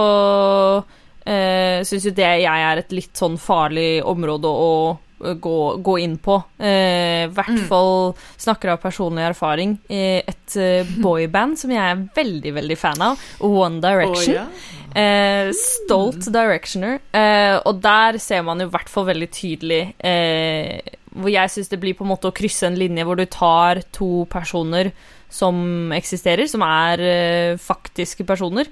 [0.85, 5.99] uh, syns jo det jeg er et litt sånn farlig område å eh, gå, gå
[6.01, 6.37] inn på.
[6.59, 7.67] Eh, hvert Mm.
[7.69, 9.79] fall snakker av personlig erfaring.
[9.89, 14.35] Eh, et eh, boyband som jeg er veldig, veldig fan av, One Direction.
[14.37, 14.47] Oh, ja.
[14.95, 16.99] Eh, stolt Directioner.
[17.13, 20.81] Eh, og der ser man jo i hvert fall veldig tydelig eh,
[21.19, 23.81] Hvor jeg syns det blir på en måte å krysse en linje hvor du tar
[23.93, 24.93] to personer
[25.29, 28.69] som eksisterer, som er eh, faktiske personer,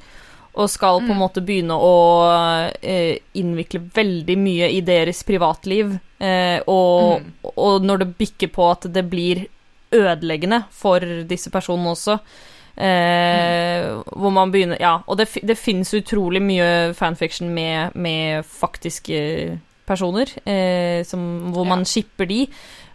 [0.56, 1.94] og skal på en måte begynne å
[2.80, 5.98] eh, innvikle veldig mye i deres privatliv.
[6.18, 9.44] Eh, og, og når det bikker på at det blir
[9.92, 12.18] ødeleggende for disse personene også.
[12.76, 19.20] Eh, Hvor man begynner Ja, og det, det finnes utrolig mye fanfiction med, med faktiske
[19.86, 21.70] personer, eh, som, hvor Ja.
[21.76, 22.46] man shipper de.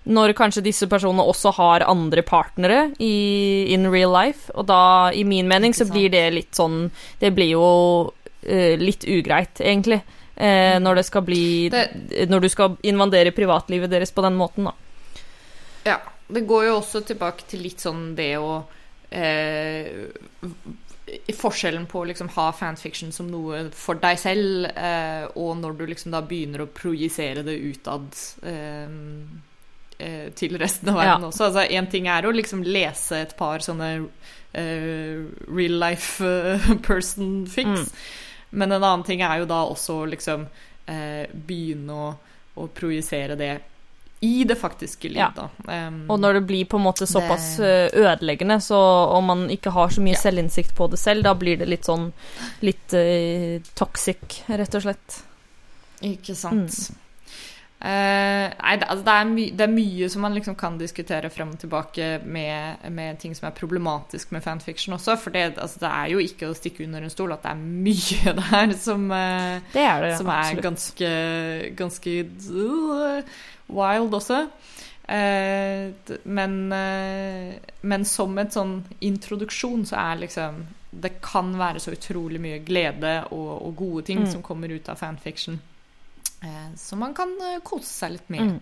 [0.05, 4.49] Når kanskje disse personene også har andre partnere i in real life.
[4.55, 6.89] Og da, i min mening, så blir det litt sånn
[7.19, 7.67] Det blir jo
[8.09, 10.01] uh, litt ugreit, egentlig.
[10.37, 14.65] Uh, når det skal bli Det- Når du skal invandere privatlivet deres på den måten,
[14.65, 14.73] da.
[15.85, 15.99] Ja.
[16.31, 19.89] Det går jo også tilbake til litt sånn det å uh,
[21.11, 25.77] i Forskjellen på å liksom ha fanfiction som noe for deg selv, eh, og når
[25.77, 28.07] du liksom da begynner å projisere det utad.
[28.47, 28.93] Eh,
[30.35, 31.47] til resten av verden også.
[31.49, 33.89] Altså, en ting er å liksom lese et par sånne
[34.53, 35.21] eh,
[35.51, 37.91] real life eh, person fics,
[38.51, 40.47] men en annen ting er jo da også liksom
[40.91, 42.07] eh, begynne å,
[42.59, 43.51] å projisere det
[44.21, 45.31] i det faktiske liv, Ja.
[45.33, 45.47] da.
[45.65, 48.77] Um, Og når det blir på en måte såpass Det- eh, ødeleggende, så
[49.17, 50.19] om man ikke har så mye Ja.
[50.21, 52.11] selvinnsikt på det selv, da blir det litt sånn
[52.61, 55.23] litt eh, toxic, rett og slett.
[56.05, 56.91] Ikke sant.
[57.81, 61.31] Eh, nei, det, altså det, er my, det er mye som man liksom kan diskutere
[61.33, 65.15] frem og tilbake med, med ting som er problematisk med fanfiction også.
[65.17, 67.63] For det, altså det er jo ikke å stikke under en stol at det er
[67.63, 71.09] mye der som, uh, Det er som er ganske,
[71.79, 72.15] ganske
[72.53, 74.43] uh, wild også.
[75.11, 76.53] Eh, men,
[77.81, 80.61] men som et sånn introduksjon så er liksom
[81.03, 84.31] Det kan være så utrolig mye glede og, og gode ting Mm.
[84.31, 85.57] som kommer ut av fanfiction.
[86.41, 88.53] Eh, som man kan eh, kose seg litt med.
[88.53, 88.61] Mm.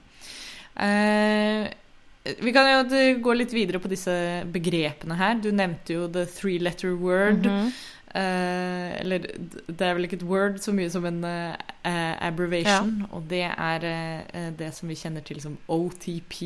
[0.86, 4.14] Eh, vi kan jo gå litt videre på disse
[4.52, 5.40] begrepene her.
[5.40, 7.46] Du nevnte jo the three letter word.
[7.46, 7.72] Mhm.
[8.10, 9.20] Eh, eller
[9.68, 11.54] det er vel ikke et word så mye som en uh,
[11.86, 13.04] eh, abbreviation.
[13.14, 16.40] Og det er uh, det som vi kjenner til som OTP.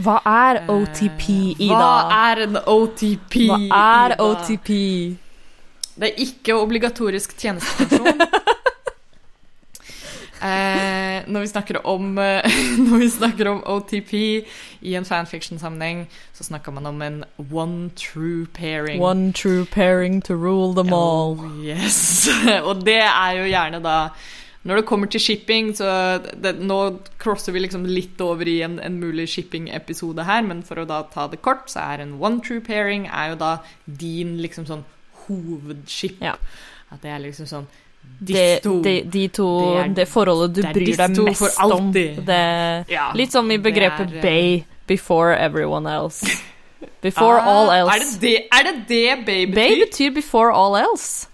[0.00, 1.26] Hva er Eh, OTP,
[1.58, 1.76] Ida?
[1.76, 3.36] Hva er en OTP?
[3.50, 4.30] Hva er Ida?
[4.30, 4.70] OTP?
[5.92, 8.24] Det er ikke obligatorisk tjenestepensjon.
[10.42, 12.54] Eh, når, vi snakker om, eh,
[12.88, 14.14] når vi snakker om OTP
[14.82, 19.00] i en fanfiction-sammenheng, så snakker man om en one true pairing.
[19.02, 21.38] One true pairing to rule them all.
[21.38, 22.28] Oh, yes.
[22.68, 23.96] Og det er jo gjerne da
[24.62, 28.78] Når det kommer til shipping, så det, Nå crosser vi liksom litt over i en,
[28.78, 32.38] en mulig shipping-episode her, men for å da ta det kort, så er en one
[32.42, 34.84] true pairing er jo da din liksom sånn
[35.24, 36.22] hovedship.
[36.22, 36.36] Ja.
[36.94, 37.66] At det er liksom sånn
[38.22, 38.82] De, to.
[38.82, 39.46] de, de to
[39.84, 41.92] Det det, er- forholdet du det er bryr deg mest for om.
[41.92, 42.26] Det,
[42.88, 46.26] Ja, litt som i begrepet er, eh, bay before everyone else.
[47.02, 48.20] Before ah, all Er else.
[48.20, 49.54] det det, er det, det bay betyr?
[49.54, 51.26] Bay betyr before all else.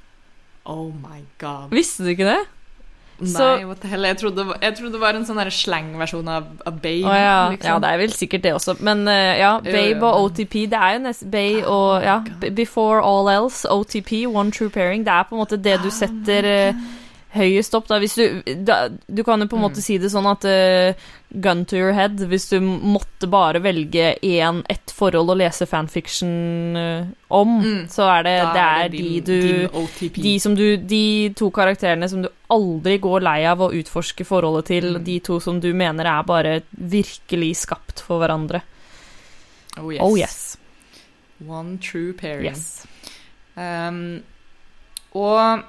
[0.65, 1.71] Oh my god.
[1.71, 2.41] Visste du ikke det?
[3.19, 4.07] Nei, what the hell.
[4.07, 7.03] Jeg trodde, jeg trodde det var en sånn slangversjon av, av babe.
[7.03, 7.49] Ja.
[7.51, 7.73] liksom.
[7.73, 8.77] ja, det er vel sikkert det også.
[8.85, 12.21] Men uh, ja, Babe og OTP, det er jo nesten Bay og ja,
[12.55, 15.03] Before all else, OTP, one true pairing.
[15.07, 16.87] Det er på en måte det du setter eh,
[17.35, 17.99] høyest opp, da.
[18.01, 19.85] Hvis du da, Du kan jo på en måte Mm.
[19.85, 20.95] si det sånn at uh,
[21.41, 26.77] gun to your head, hvis du måtte bare velge én, ett forhold å lese fanfiction
[26.77, 27.87] uh, om, Mm.
[27.89, 32.23] så er det, det er din, de du de, som du, de to karakterene som
[32.23, 35.05] du aldri går lei av å utforske forholdet til, Mm.
[35.05, 38.63] de to som du mener er bare virkelig skapt for hverandre.
[39.79, 40.01] oh, yes.
[40.03, 40.57] Oh yes.
[41.47, 42.47] One true pairing.
[42.47, 42.87] yes.
[43.57, 44.23] Um,
[45.15, 45.63] og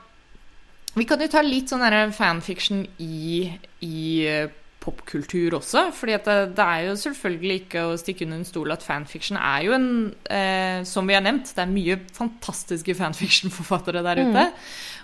[0.99, 1.83] vi kan jo ta litt sånn
[2.15, 3.49] fanfiction i,
[3.85, 5.89] i eh, popkultur også.
[5.95, 9.65] fordi det, det er jo selvfølgelig ikke å stikke under en stol at fanfiction er
[9.67, 9.89] jo en
[10.31, 14.31] eh, Som vi har nevnt, det er mye fantastiske fanfiction-forfattere der Mm.
[14.31, 14.45] ute.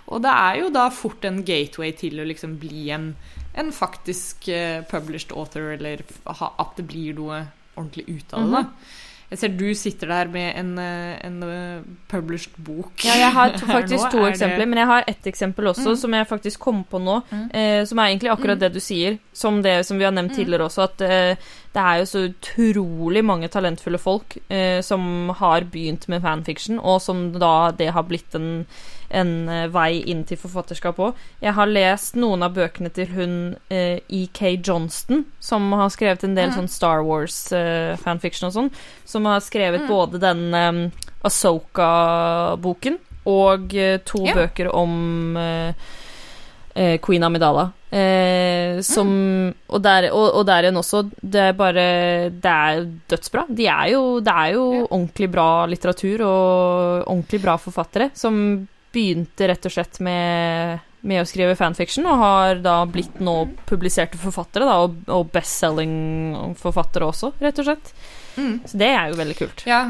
[0.08, 3.16] Og det er jo da fort en gateway til å liksom bli en,
[3.58, 7.42] en faktisk eh, published author, eller ha, at det blir noe
[7.76, 8.48] ordentlig ut av det.
[8.48, 8.66] Mm da.
[9.32, 12.92] Jeg ser du sitter der med en, eh, en eh, published bok.
[13.06, 15.96] Ja, jeg har faktisk to Er eksempler, men jeg har ett eksempel også Mm.
[15.98, 17.50] som jeg faktisk kom på nå, Mm.
[17.54, 18.60] eh, som er egentlig akkurat Mm.
[18.60, 20.38] det du sier, som det som vi har nevnt Mm.
[20.38, 21.36] tidligere også, at eh,
[21.76, 27.02] det er jo så utrolig mange talentfulle folk eh, som har begynt med fanfiction, og
[27.04, 28.66] som da det har blitt en,
[29.12, 31.20] en eh, vei inn til forfatterskap òg.
[31.44, 33.36] Jeg har lest noen av bøkene til hun
[33.68, 34.54] eh, E.K.
[34.64, 36.56] Johnston, som har skrevet en del Mm.
[36.62, 38.72] sånn Star Wars-fanfiction og sånn,
[39.06, 39.88] som har skrevet Mm.
[39.92, 40.90] både den eh,
[41.28, 44.34] Asoka-boken og eh, to Ja.
[44.36, 45.74] bøker om eh,
[46.76, 47.72] eh, Queen Amidala.
[47.96, 49.54] Eh, som Mm.
[49.70, 51.86] og, der, og, og der igjen også, det er bare
[52.34, 53.46] Det er dødsbra.
[53.50, 54.88] De er jo, det er jo Ja.
[54.90, 61.28] ordentlig bra litteratur og ordentlig bra forfattere som begynte rett og slett med med å
[61.30, 67.60] skrive fanfiction, og har da blitt nå publiserte forfattere, da, og, og bestselling-forfattere også, rett
[67.62, 67.92] og slett.
[68.40, 68.56] Mm.
[68.66, 69.64] Så det er jo veldig kult.
[69.70, 69.84] Ja.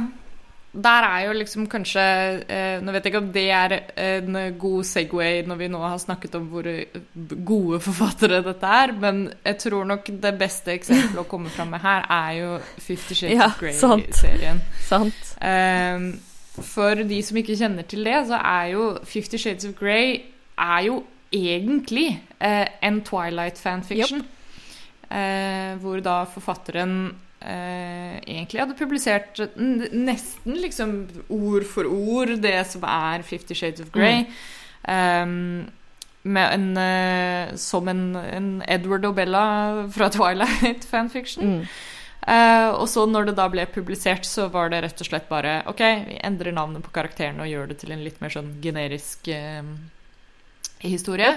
[0.75, 2.03] Der er jo liksom kanskje
[2.51, 5.97] eh, Nå vet jeg ikke om det er en god Segway når vi nå har
[6.01, 6.99] snakket om hvor eh,
[7.47, 11.83] gode forfattere dette er, men jeg tror nok det beste eksempelet å komme fram med
[11.85, 13.59] her er jo Fifty Shades Ja, of.
[13.61, 14.63] Grey-serien.
[14.89, 15.35] Sant?
[15.45, 16.07] Ehm,
[16.55, 20.17] for de som ikke kjenner til det, så er jo Fifty Shades of Grey
[20.57, 21.03] er jo
[21.35, 22.07] egentlig
[22.39, 24.23] eh, en Twilight-fanfiction.
[25.05, 26.95] Eh, hvor da forfatteren
[27.45, 30.93] eh, egentlig hadde publisert nesten liksom
[31.29, 34.25] ord for ord det som er Fifty Shades of Grey.
[34.89, 35.67] Ehm,
[36.25, 39.45] med en, eh, som en, en Edward og Bella
[39.93, 41.59] fra Twilight-fanfiction.
[41.59, 41.67] Mm.
[42.25, 45.59] Uh, og så når det da ble publisert, så var det rett og slett bare
[45.69, 49.29] OK, vi endrer navnet på karakterene og gjør det til en litt mer sånn generisk
[49.29, 49.61] uh,
[50.81, 51.35] historie.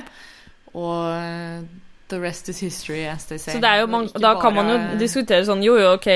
[0.76, 1.62] Og eh,
[2.08, 3.52] the rest is history, as they say.
[3.52, 5.94] Så det er jo man, det er da kan man jo diskutere sånn Jo, jo,
[5.98, 6.08] ok,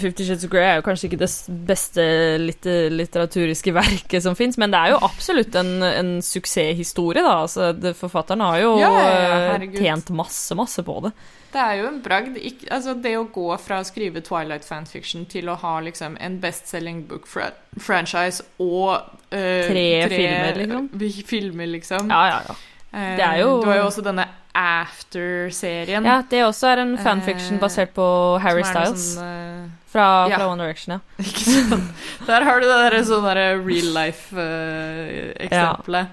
[0.00, 1.30] Fifty Shades of Grey er jo kanskje ikke det
[1.68, 2.06] beste
[2.42, 7.36] litt, litteraturiske verket som fins, men det er jo absolutt en, en suksesshistorie, da.
[7.46, 11.14] Altså, det, forfatteren har jo Ja, ja, eh, tjent masse, masse på det.
[11.52, 12.36] Det er jo en bragd.
[12.40, 16.38] Ikke, altså det å gå fra å skrive Twilight fanfiction til å ha liksom en
[16.40, 18.94] bestselging book fra franchise og
[19.32, 20.88] øh, Tre filmer, liksom.
[21.28, 22.12] filmer, liksom.
[22.12, 22.56] Ja, ja, ja.
[22.92, 26.04] Eh, det jo- Du har jo også denne After-serien.
[26.04, 29.64] Ja, det også er en fanfiction Eh, basert på Harry Styles Sånn, uh...
[29.88, 30.36] fra, ja.
[30.36, 30.98] fra One Direction, ja.
[31.24, 31.88] ikke sant?
[32.26, 36.06] Der har du det der sånn derre real life-eksempelet.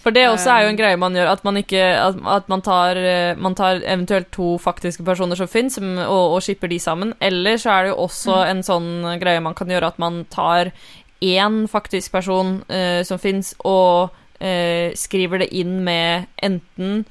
[0.00, 2.62] For det også er jo en greie man gjør, at man ikke At, at man,
[2.64, 2.96] tar,
[3.36, 7.12] man tar eventuelt to faktiske personer som fins, og, og skipper de sammen.
[7.20, 8.46] Eller så er det jo også Mm.
[8.54, 10.70] en sånn greie man kan gjøre, at man tar
[11.20, 14.08] én faktisk person uh, som fins, og
[14.40, 17.04] eh, skriver det inn med enten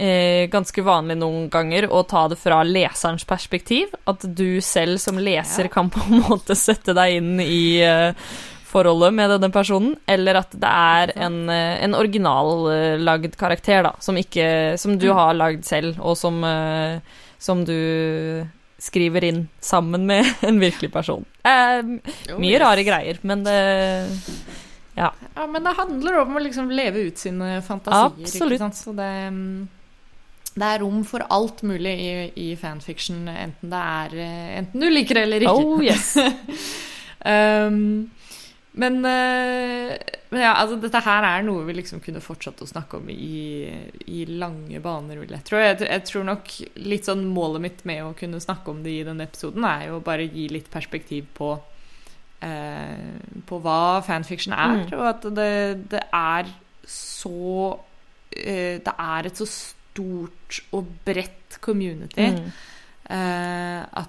[0.00, 3.92] eh, ganske vanlig noen ganger å ta det fra leserens perspektiv.
[4.08, 5.74] At du selv som leser Ja.
[5.74, 8.14] kan på en måte sette deg inn i eh,
[8.70, 14.16] forholdet med denne personen, eller at det er en, eh, en originallagd karakter, da, som,
[14.16, 15.16] ikke, som du Mm.
[15.18, 17.00] har lagd selv, og som, eh,
[17.38, 18.46] som du
[18.80, 21.24] skriver inn sammen med en virkelig person.
[21.44, 21.82] Eh,
[22.38, 23.58] mye rare greier, men det
[25.00, 28.12] Ja, men det handler om å liksom leve ut sine fantasier.
[28.20, 28.76] Absolutt.
[28.76, 29.68] Så det, mm,
[30.54, 34.90] det er rom for alt mulig i, i fanfiction, enten det er eh, Enten du
[34.90, 35.68] liker det eller ikke.
[35.68, 36.16] Oh yes.
[37.32, 38.10] um,
[38.72, 39.96] men, eh,
[40.30, 43.66] men ja, altså dette her er noe vi liksom kunne fortsatt å snakke om i,
[44.06, 45.58] i lange baner, vil jeg tro.
[45.58, 46.52] Jeg, jeg tror nok
[46.84, 50.04] litt sånn målet mitt med å kunne snakke om det i denne episoden, er jo
[50.04, 51.54] bare å gi litt perspektiv på
[52.42, 54.92] eh, på hva fanfiction er, Mm.
[54.98, 56.44] og at det, det er
[56.86, 57.78] så
[58.36, 62.52] eh, Det er et så stort og bredt community Mm.
[63.10, 64.08] eh, at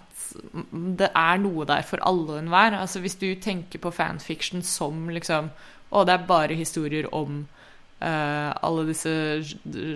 [0.97, 2.77] det er noe der for alle og enhver.
[2.79, 5.49] Altså, hvis du tenker på fanfiction som liksom
[5.91, 7.47] Å, det er bare historier om
[8.01, 9.11] alle disse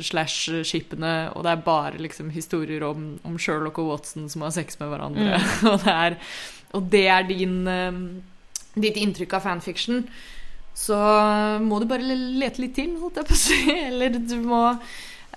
[0.05, 4.77] slash-skipene, og det er bare liksom historier om, om Sherlock og Watson som har sex
[4.79, 5.39] med hverandre,
[5.71, 6.17] og, det er,
[6.77, 7.99] og det er din, eh,
[8.75, 10.03] ditt inntrykk av fanfiction,
[10.75, 10.97] så
[11.63, 13.59] må du bare lete litt til, holdt jeg på å si.
[13.87, 14.63] Eller du må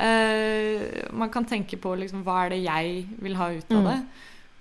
[0.03, 3.87] eh, Man kan tenke på liksom, hva er det jeg vil ha ut av Mm.
[3.93, 4.01] det.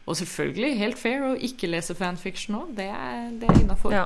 [0.08, 2.70] Og selvfølgelig, helt fair å ikke lese fanfiction òg.
[2.78, 3.92] Det er, det er innafor.
[3.92, 4.06] Ja.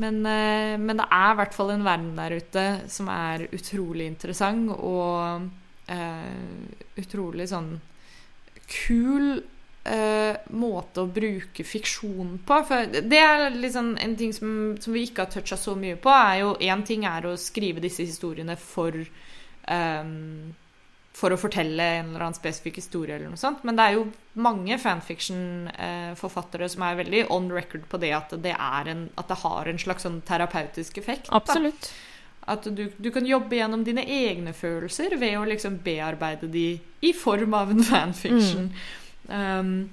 [0.00, 4.06] Men, eh, men det er i hvert fall en verden der ute som er utrolig
[4.08, 5.48] interessant og
[5.92, 7.74] eh, utrolig sånn
[8.70, 9.42] kul
[9.84, 12.60] eh, måte å bruke fiksjon på.
[12.68, 16.12] For det er liksom en ting som, som vi ikke har toucha så mye på.
[16.14, 20.14] er jo Én ting er å skrive disse historiene for eh,
[21.12, 23.64] for å fortelle en eller annen spesifikk historie, eller noe sånt.
[23.66, 24.04] Men det er jo
[24.40, 29.68] mange fanfiction-forfattere som er veldig on record på det at det, en, at det har
[29.68, 31.28] en slags sånn terapeutisk effekt.
[31.28, 31.40] da.
[31.42, 31.90] Absolutt.
[32.50, 36.68] At du, du kan jobbe gjennom dine egne følelser ved å liksom bearbeide de
[37.04, 38.70] i form av en fanfiction.
[39.28, 39.90] Um,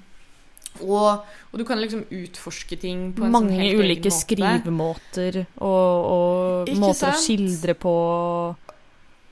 [0.84, 4.20] og, og du kan liksom utforske ting på en sånn Mange helt egen ulike måte.
[4.22, 7.94] skrivemåter og, og måter måter å skildre på.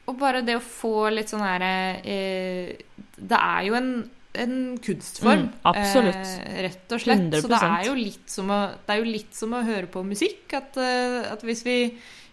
[0.07, 2.77] Og bare det å få litt sånn her eh,
[3.17, 3.91] Det er jo en,
[4.39, 5.49] en kunstform.
[5.49, 6.21] Mm, absolutt.
[6.45, 7.27] Eh, rett og slett.
[7.41, 10.05] Så det er, jo litt som å, det er jo litt som å høre på
[10.07, 10.47] musikk.
[10.59, 11.79] At, eh, at hvis, vi,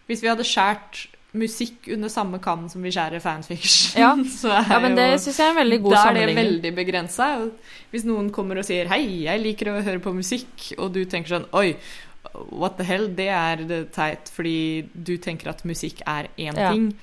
[0.09, 4.11] hvis vi hadde skjært musikk under samme kam som vi skjærer fanfiction, Ja.
[4.41, 6.73] så er Ja, men det jo jeg er en veldig god da er det veldig
[6.77, 7.29] begrensa.
[7.93, 11.39] Hvis noen kommer og sier 'hei, jeg liker å høre på musikk', og du tenker
[11.39, 11.73] sånn 'oi,
[12.53, 16.71] what the hell', det er teit, fordi du tenker at musikk er én Ja.
[16.71, 16.93] ting.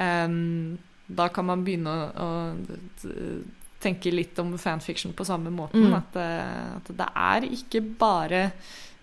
[0.00, 0.78] Ehm,
[1.12, 3.10] da kan man begynne å, å
[3.82, 5.88] tenke litt om fanfiction på samme måten.
[5.90, 5.96] Mm.
[5.98, 8.42] At, eh, at det er ikke bare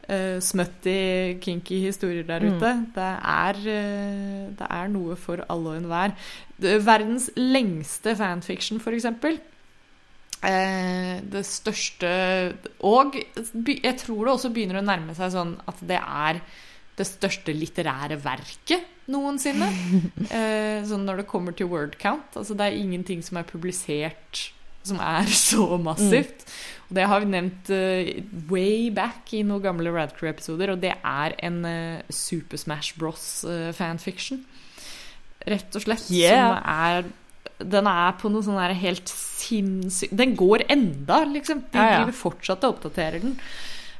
[0.09, 2.55] uh, smutty, kinky historier der Mm.
[2.55, 2.71] ute.
[2.95, 6.15] Det er, uh, det er noe for alle og enhver.
[6.59, 9.39] Verdens lengste fanfiction, eksempel.
[10.39, 12.55] Eh, det største
[12.87, 16.39] Og jeg tror det også begynner å nærme seg sånn at det er
[16.95, 19.71] det største litterære verket noensinne.
[20.29, 22.35] Eh, sånn når det kommer til word count.
[22.37, 24.49] Altså det er ingenting som er publisert
[24.85, 26.45] som er så massivt.
[26.89, 28.11] Og det har vi nevnt uh,
[28.49, 33.43] way back i noen gamle Radcrew-episoder, og det er en uh, Super Smash Bros.
[33.45, 34.43] eh, fanfiction.
[35.49, 36.07] Rett og slett.
[36.11, 36.49] Yeah.
[36.49, 37.11] Som er
[37.59, 41.65] den er på noe sånn helt sinnssykt Den går enda, liksom.
[41.71, 41.97] De Ja, ja.
[41.99, 43.33] driver fortsatt og oppdaterer den.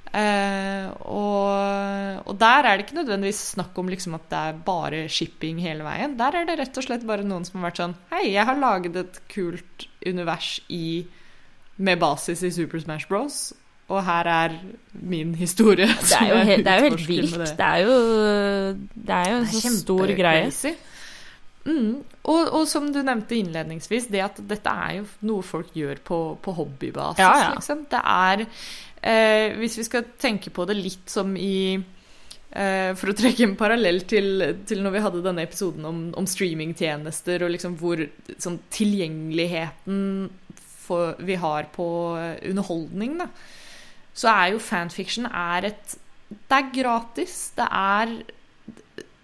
[0.10, 5.04] Eh, og, og der er det ikke nødvendigvis snakk om liksom at det er bare
[5.12, 6.18] shipping hele veien.
[6.20, 8.58] Der er det rett og slett bare noen som har vært sånn Hei, jeg har
[8.60, 11.06] laget et kult univers i
[11.80, 13.42] med basis i Super Smash Bros.
[13.90, 14.56] Og her er
[14.94, 15.88] min historie.
[15.88, 17.38] Det er jo, helt, det er jo helt vilt.
[17.40, 17.50] Det.
[17.58, 17.96] Det er jo,
[18.94, 20.76] det er jo en så stor greie.
[21.66, 22.04] Mm.
[22.30, 26.20] Og, og som du nevnte innledningsvis, det at dette er jo noe folk gjør på,
[26.44, 27.22] på hobbybasis.
[27.24, 27.50] Ja, ja.
[27.56, 27.84] Liksom.
[27.90, 28.46] Det er
[29.02, 33.58] eh, Hvis vi skal tenke på det litt som i eh, For å trekke en
[33.60, 38.04] parallell til, til når vi hadde denne episoden om, om streamingtjenester, og liksom hvor
[38.38, 40.02] sånn tilgjengeligheten
[40.90, 41.88] for, vi har på
[42.50, 43.30] underholdning, da,
[44.18, 45.98] så er jo fanfiction er et
[46.30, 47.36] Det er gratis.
[47.58, 48.12] Det er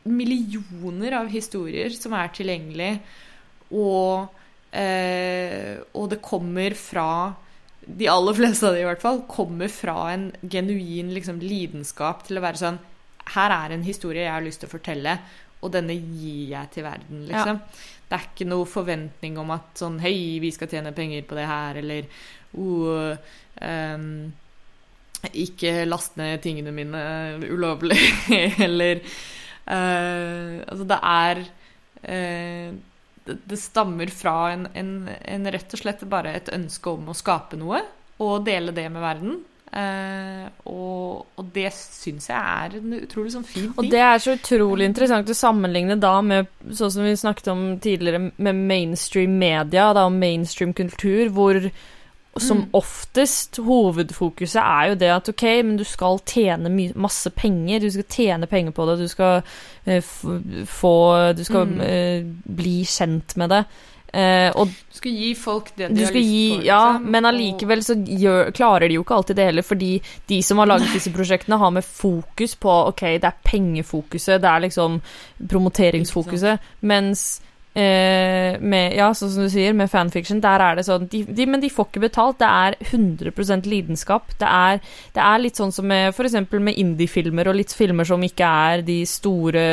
[0.05, 2.91] millioner av historier som er tilgjengelig,
[3.73, 4.29] og,
[4.71, 7.09] eh, og det kommer fra
[7.85, 12.39] De aller fleste av de i hvert fall kommer fra en genuin liksom, lidenskap til
[12.39, 12.79] å være sånn
[13.35, 15.17] Her er en historie jeg har lyst til å fortelle,
[15.65, 17.61] og denne gir jeg til verden, liksom.
[18.05, 21.45] Det er ikke noe forventning om at sånn Hei, vi skal tjene penger på det
[21.49, 22.09] her, eller
[22.61, 23.15] oh,
[23.61, 24.09] um,
[25.33, 27.05] ikke last ned tingene mine
[27.49, 27.97] ulovlig,
[28.67, 31.41] eller uh, Altså, det er
[32.05, 32.75] eh,
[33.25, 37.59] det, stammer fra en, en, en rett og slett bare et ønske om å skape
[37.59, 37.81] noe
[38.23, 39.39] og dele det med verden.
[39.75, 43.73] Eh, og, og det syns jeg er en utrolig sånn fin ting.
[43.81, 47.65] Og det er så utrolig interessant å sammenligne da med sånn som vi snakket om
[47.83, 51.59] tidligere, med mainstream media da, og mainstream kultur, hvor
[52.37, 52.69] som Mm.
[52.73, 58.03] oftest hovedfokuset er jo det at ok, men du skal tjene masse penger, du skal
[58.09, 59.41] tjene penger på det, du skal
[59.87, 60.01] uh,
[60.65, 61.81] få Du skal Mm.
[61.81, 62.23] eh,
[62.55, 63.65] bli kjent med det.
[64.15, 66.63] Uh, og Du skal gi folk det de har lyst gi, på.
[66.63, 70.01] ja, liksom, men og- allikevel så gjør, klarer de jo ikke alltid det heller, fordi
[70.27, 74.45] de som har laget disse prosjektene, har med fokus på Ok, det er pengefokuset, det
[74.49, 75.01] er liksom
[75.49, 77.41] promoteringsfokuset, mens
[77.75, 81.45] eh, med, ja, sånn som du sier, med fanfiction, der er det sånn de, de,
[81.45, 82.39] Men de får ikke betalt.
[82.39, 84.31] Det er 100 lidenskap.
[84.39, 84.79] Det er,
[85.13, 86.39] det er litt sånn som med f.eks.
[86.55, 89.67] med indie-filmer og litt filmer som ikke er de store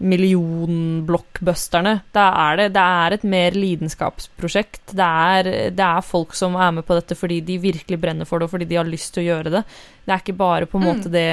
[0.00, 1.92] millionblockbusterne.
[2.14, 4.94] Det er det, det er et mer lidenskapsprosjekt.
[4.96, 8.40] Det er, det er folk som er med på dette fordi de virkelig brenner for
[8.40, 9.62] det, og fordi de har lyst til å gjøre det.
[10.06, 10.90] Det er ikke bare på en Mm.
[10.90, 11.28] måte det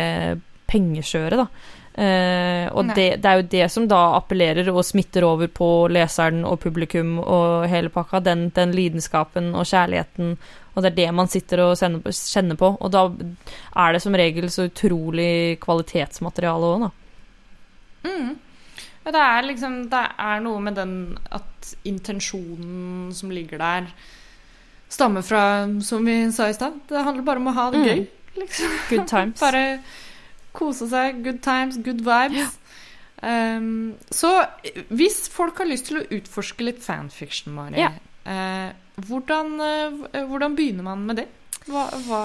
[0.67, 1.47] pengeskjøret, da.
[1.97, 6.43] Eh, og det, det er jo det som da appellerer og smitter over på leseren
[6.45, 8.19] og publikum og hele pakka.
[8.21, 10.35] Den, den lidenskapen og kjærligheten,
[10.75, 12.69] og det er det man sitter og kjenner på.
[12.77, 16.91] Og da er det som regel så utrolig kvalitetsmateriale òg, da.
[18.07, 18.35] Mm.
[19.07, 20.93] Ja, det er liksom Det er noe med den
[21.33, 23.87] at intensjonen som ligger der,
[24.89, 25.41] stammer fra,
[25.83, 27.87] som vi sa i stad, det handler bare om å ha det Mm.
[27.89, 28.07] gøy.
[28.37, 28.75] Liksom.
[28.89, 29.39] Good times.
[29.43, 29.79] Bare
[30.57, 31.21] kose seg.
[31.25, 32.57] Good times, good vibes.
[33.17, 34.29] Um, så
[34.93, 37.89] hvis folk har lyst til å utforske litt fanfiction, Mari, Ja.
[38.29, 41.27] uh, hvordan, uh, hvordan begynner man med det?
[41.67, 42.19] Hva, hva?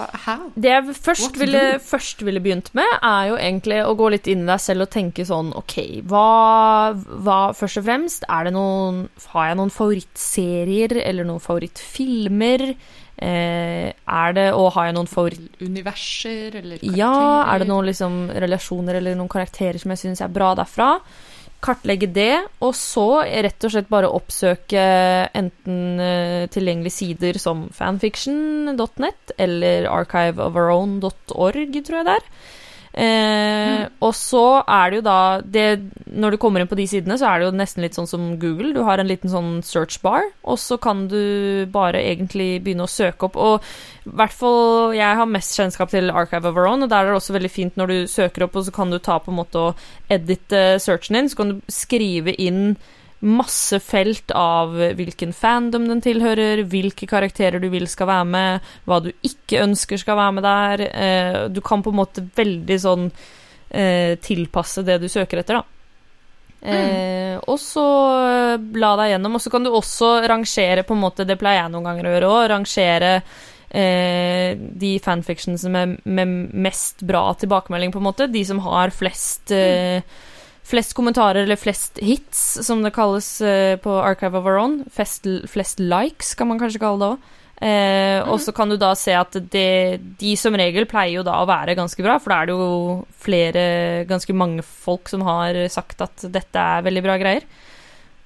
[0.54, 4.44] Det jeg først ville, først ville begynt med, er jo egentlig å gå litt inn
[4.44, 5.74] i deg selv og tenke sånn Ok,
[6.06, 12.68] hva, hva Først og fremst, er det noen Har jeg noen favorittserier eller noen favorittfilmer?
[13.22, 15.34] Eh, er det Og har jeg noen for...
[15.62, 16.98] Universer eller karakterer?
[16.98, 20.96] Ja, er det noen liksom relasjoner eller noen karakterer som jeg syns er bra derfra?
[21.62, 24.82] Kartlegge det, og så rett og slett bare oppsøke
[25.38, 32.26] enten eh, tilgjengelige sider som fanfiction.net eller archiveofourown.org, tror jeg det er.
[32.92, 35.80] Eh, Og så er det jo da det,
[36.12, 38.26] Når du kommer inn på de sidene, så er det jo nesten litt sånn som
[38.38, 38.74] Google.
[38.76, 42.92] Du har en liten sånn search bar, og så kan du bare egentlig begynne å
[42.92, 43.36] søke opp.
[43.40, 43.62] Og
[44.04, 47.12] i hvert fall jeg har mest kjennskap til Archive of Our Own, og der er
[47.14, 49.40] det også veldig fint når du søker opp, og så kan du ta på en
[49.40, 49.74] måte og
[50.12, 52.76] edite searchen din, så kan du skrive inn
[53.22, 58.98] masse felt av hvilken fandom den tilhører, hvilke karakterer du vil skal være med, hva
[59.04, 60.82] du ikke ønsker skal være med der.
[60.90, 63.06] Eh, du kan på en måte veldig sånn
[63.70, 65.68] eh, tilpasse det du søker etter, da.
[66.62, 67.86] Eh, og så
[68.22, 71.64] eh, bla deg gjennom, og så kan du også rangere på en måte, det pleier
[71.64, 73.14] jeg noen ganger å gjøre òg, rangere
[73.70, 78.30] eh, de fanfictions med, med mest bra tilbakemelding, på en måte.
[78.30, 80.02] De som har flest eh,
[80.64, 84.76] Flest kommentarer, eller flest hits, som det kalles uh, på Archive of Our Own.
[84.94, 87.30] Flest, flest likes, kan man kanskje kalle det òg.
[87.62, 91.36] Eh, Og så kan du da se at det, de som regel pleier jo da
[91.38, 93.62] å være ganske bra, for da er det jo flere,
[94.10, 97.46] ganske mange folk som har sagt at dette er veldig bra greier.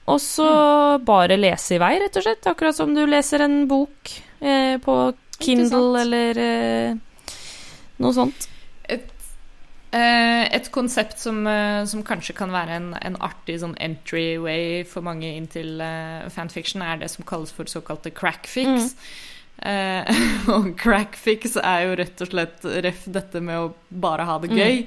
[0.08, 0.46] og så
[1.04, 2.46] bare lese i vei, rett og slett.
[2.48, 4.96] Akkurat som du leser en bok uh, på
[5.42, 6.94] Kindle eller eh,
[8.00, 8.48] noe sånt.
[9.97, 15.06] Eh, et konsept som, eh, som kanskje kan være en, en artig sånn entryway for
[15.06, 18.97] mange inn til eh, fanfiction, er det som kalles for såkalte crackfix.
[19.64, 20.10] Eh,
[20.55, 24.82] og crackfix er jo rett og slett ref dette med å bare ha det gøy.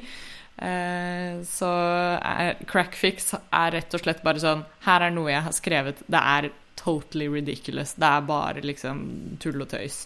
[0.59, 1.71] Eh, så
[2.19, 6.03] er, crackfix er rett og slett bare sånn Her er noe jeg har skrevet.
[6.05, 7.95] Det er totally ridiculous.
[7.97, 9.01] Det er bare liksom
[9.41, 10.03] tull og tøys.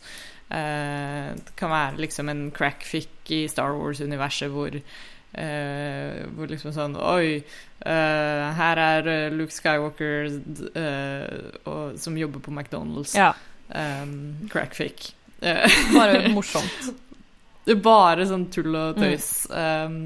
[0.53, 6.93] Eh, det kan være liksom en crackfic i Star Wars-universet hvor uh, hvor liksom sånn
[6.99, 7.39] Oi,
[7.87, 10.29] uh, her er eh, Luke Skywalker
[10.77, 13.15] uh, og, som jobber på McDonald's.
[13.17, 13.31] Ja,
[13.73, 15.15] Um, crackfic.
[15.39, 16.93] Eh, bare morsomt.
[17.83, 19.47] bare sånn tull og tøys.
[19.49, 19.97] Um,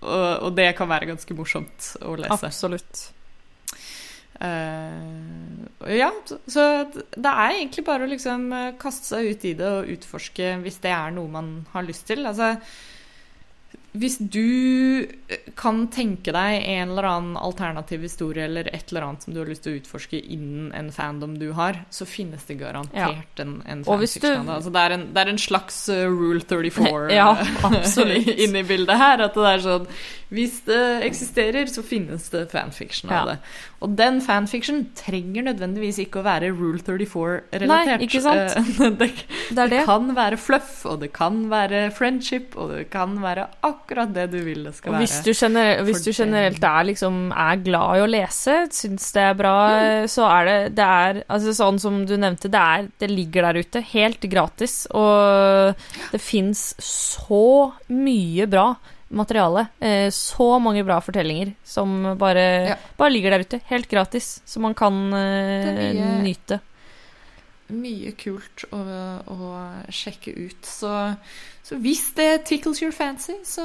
[0.00, 2.38] og, og det kan være ganske morsomt å lese.
[2.46, 3.02] Absolutt.
[4.40, 9.54] Eh, ja, så, så det er egentlig bare å liksom eh, kaste seg ut i
[9.56, 12.26] det og utforske hvis det er noe man har lyst til.
[12.28, 12.54] Altså,
[13.96, 15.06] hvis du
[15.56, 19.48] kan tenke deg en eller annen alternativ historie eller et eller annet som du har
[19.48, 23.82] lyst til å utforske innen en fandom du har, så finnes det garantert en, en
[23.86, 24.56] hvis fanfiction du- det.
[24.58, 27.30] Altså, det, er en, det er en slags uh, Rule 34 Ja,
[28.44, 29.24] inni bildet her.
[29.26, 29.88] At det er sånn
[30.34, 33.24] Hvis det eksisterer, så finnes det fanfiction av Ja.
[33.32, 33.38] det.
[33.84, 37.68] Og den fanfiction trenger nødvendigvis ikke å være Rule 34-relatert.
[37.70, 38.56] Nei, ikke sant?
[38.98, 39.10] det,
[39.52, 39.82] Det er det.
[39.86, 44.38] kan være fluff, og det kan være friendship, og det kan være akkurat det du
[44.44, 45.00] vil det skal være.
[45.00, 49.22] hvis du, gener hvis du generelt er, liksom, er glad i å lese, syns det
[49.22, 50.08] er bra, Mm.
[50.08, 53.60] så er det, det er, altså Sånn som du nevnte, det, er, det ligger der
[53.62, 54.86] ute helt gratis.
[54.90, 55.74] Og
[56.12, 58.74] det fins så mye bra
[59.10, 59.68] materiale.
[59.80, 62.76] Eh, så mange bra fortellinger som bare, Ja.
[62.98, 64.40] bare ligger der ute, helt gratis.
[64.44, 66.60] Som man kan eh, er mye- nyte.
[67.74, 68.78] Mye kult å,
[69.26, 69.46] å
[69.90, 70.66] sjekke ut.
[70.66, 70.90] Så,
[71.66, 73.64] så hvis det tickles your fancy, så,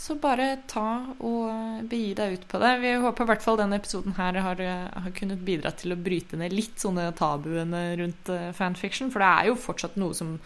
[0.00, 0.86] så bare ta
[1.20, 2.70] og begi deg ut på det.
[2.80, 4.62] Vi håper i hvert fall denne episoden her har,
[4.94, 9.28] har kunnet bidra til å bryte ned litt sånne tabuene rundt eh, fanfiction, for det
[9.34, 10.38] er jo fortsatt noe som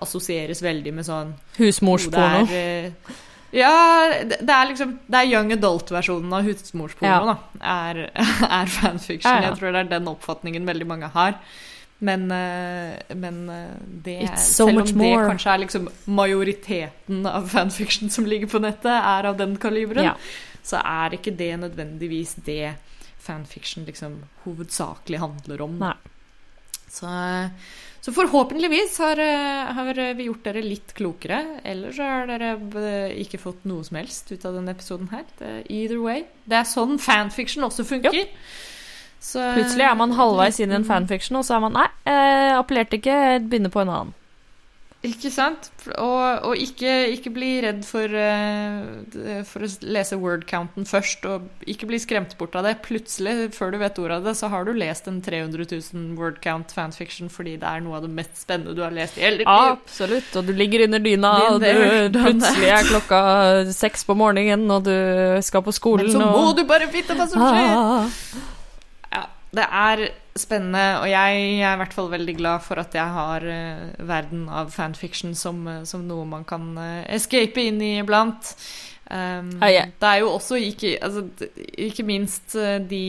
[0.00, 2.44] assosieres veldig med sånn Husmorsporno.
[2.44, 3.16] Er, eh,
[3.56, 3.72] ja,
[4.22, 7.24] det det er liksom Det er young adult-versjonen av husmorsporno, Ja.
[7.24, 7.64] da.
[7.72, 8.04] Er,
[8.60, 9.32] er fanfiction.
[9.32, 9.48] Ja, ja.
[9.48, 11.40] Jeg tror det er den oppfatningen veldig mange har.
[12.00, 13.72] Men, eh, men eh,
[14.04, 18.62] det er, so Selv om det kanskje er liksom majoriteten av fanfiction som ligger på
[18.62, 20.14] nettet, er av den kaliberen, Ja.
[20.64, 22.74] så er ikke det nødvendigvis det
[23.20, 25.76] fanfiction liksom hovedsakelig handler om.
[26.90, 27.06] Så,
[28.00, 31.60] så forhåpentligvis har, eh, har vi gjort dere litt klokere.
[31.64, 35.28] Eller så har dere eh, ikke fått noe som helst ut av denne episoden her.
[35.68, 36.24] Either way.
[36.48, 38.24] Det er sånn fanfiction også funker.
[39.20, 42.54] Så, Plutselig er man halvveis inn i en fanfiction, og så er man Nei, eh,
[42.56, 44.16] appellerte ikke, jeg begynner på en annen.
[45.00, 45.70] Ikke sant?
[45.94, 51.88] Og, og ikke, ikke bli redd for, eh, for å lese word-counten først, og ikke
[51.88, 52.74] bli skremt bort av det.
[52.84, 56.76] Plutselig, før du vet ordet av det, så har du lest en 300 000 word-count
[56.76, 59.48] fanfiction fordi det er noe av det mest spennende du har lest i hele ditt
[59.48, 59.72] liv.
[59.80, 60.36] Absolutt.
[60.36, 63.24] Og du ligger under dyna, og du, plutselig er klokka
[63.72, 64.96] seks på morgenen, og du
[65.48, 67.76] skal på skolen, Men så må og du bare vite hva som skjer!
[67.80, 68.56] Ah.
[69.50, 70.04] Det er
[70.38, 74.44] spennende, og jeg er i hvert fall veldig glad for at jeg har eh, verden
[74.48, 78.52] av fanfiction som, eh, som noe man kan eh, escape inn i iblant.
[79.10, 79.88] Um, Ah, yeah.
[79.98, 81.24] Det er jo også ikke, altså,
[81.82, 82.54] ikke minst
[82.86, 83.00] de,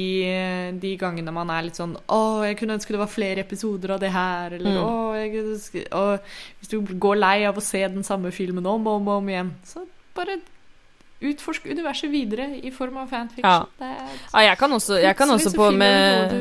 [0.82, 4.00] de gangene man er litt sånn Å, jeg kunne ønske det var flere episoder av
[4.02, 4.82] det her, eller Mm.
[4.82, 6.18] å, jeg Og
[6.58, 9.54] hvis du går lei av å se den samme filmen om og om, om igjen,
[9.62, 9.86] så
[10.18, 10.40] bare
[11.22, 13.68] utforsk universet videre i form av fanfiction.
[13.80, 13.92] Ja.
[14.34, 16.34] Ja, jeg kan også, jeg kan også på med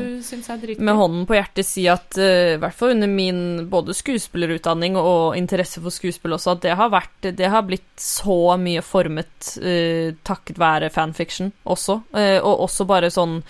[0.81, 5.37] med hånden på hjertet si at i i hvert fall under min både skuespillerutdanning og
[5.37, 10.13] interesse for skuespill også, at det har vært Det har blitt så mye formet uh,
[10.27, 12.01] takket være fanfiction også.
[12.15, 13.41] Uh, og også bare sånn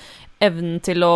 [0.41, 1.15] evnen til å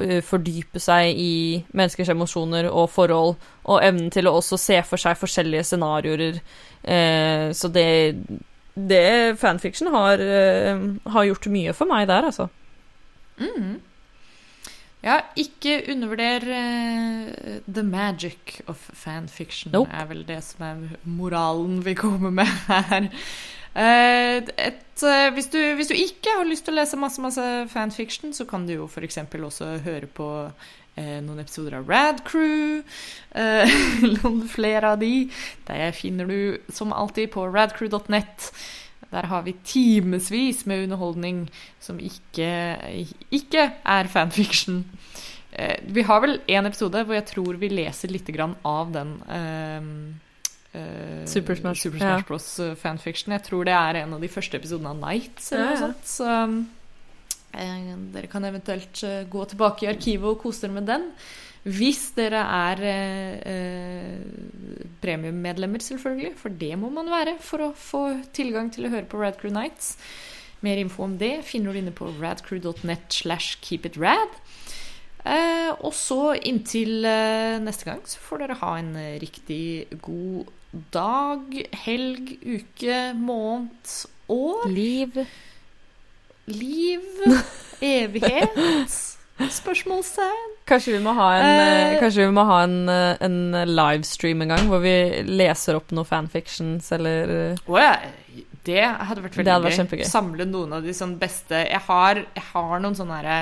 [0.00, 1.34] eh, fordype seg i
[1.76, 3.36] menneskers emosjoner og forhold,
[3.68, 6.40] og evnen til å også se for seg forskjellige scenarioer.
[6.82, 7.88] Eh, så det
[8.74, 12.48] det fanfiction har, eh, har gjort mye for meg der, altså.
[13.38, 13.80] Mm.
[15.04, 19.90] Ja, ikke undervurder uh, the magic of fanfiction, Nope.
[19.92, 23.10] er vel det som er moralen vi kommer med her.
[23.74, 27.44] Uh, et, uh, hvis, du, hvis du ikke har lyst til å lese masse, masse
[27.68, 29.18] fanfiction, så kan du jo f.eks.
[29.18, 30.30] også høre på
[30.96, 32.82] eh, noen episoder av Rad Crew.
[33.34, 33.74] eh,
[34.22, 35.28] noen flere av de.
[35.68, 38.50] Det finner du som alltid på radcrew.net.
[39.14, 41.44] Der har vi timevis med underholdning
[41.80, 42.48] som ikke,
[43.30, 44.80] ikke er fanfiction.
[45.54, 49.12] Eh, vi har vel en episode hvor jeg tror vi leser litt grann av den
[49.30, 51.80] eh, Super Smash.
[51.84, 52.22] Super Smash Ja.
[52.26, 52.58] Bros.
[52.58, 53.32] eh, fanfiction.
[53.36, 55.92] Jeg tror det er en av de første episodene av Nights eller Ja, ja.
[56.04, 56.56] Så eh,
[58.14, 61.08] dere kan eventuelt eh, gå tilbake i arkivet og kose dere med den.
[61.64, 66.34] Hvis dere er eh, eh, premiummedlemmer, selvfølgelig.
[66.40, 68.04] For det må man være for å få
[68.36, 69.94] tilgang til å høre på Radcrew Nights.
[70.64, 74.36] Mer info om det finner du inne på radcrew.net slash keepitrad.
[75.24, 80.50] Eh, og så inntil eh, neste gang så får dere ha en eh, riktig god
[80.92, 81.54] dag,
[81.86, 83.94] helg, uke, måned,
[84.28, 85.16] år, Liv.
[86.50, 87.00] Liv,
[87.84, 88.58] evighet,
[89.50, 90.50] spørsmålstegn.
[90.68, 93.38] Kanskje vi må ha en, kanskje vi må ha en, eh, en
[93.68, 94.94] livestream en gang, hvor vi
[95.28, 97.34] leser opp noen fanfictions eller
[97.66, 97.92] Å ja,
[98.64, 100.06] det hadde vært veldig hadde vært gøy.
[100.08, 103.38] Samle noen av de sånn beste Jeg har, jeg har noen sånne herre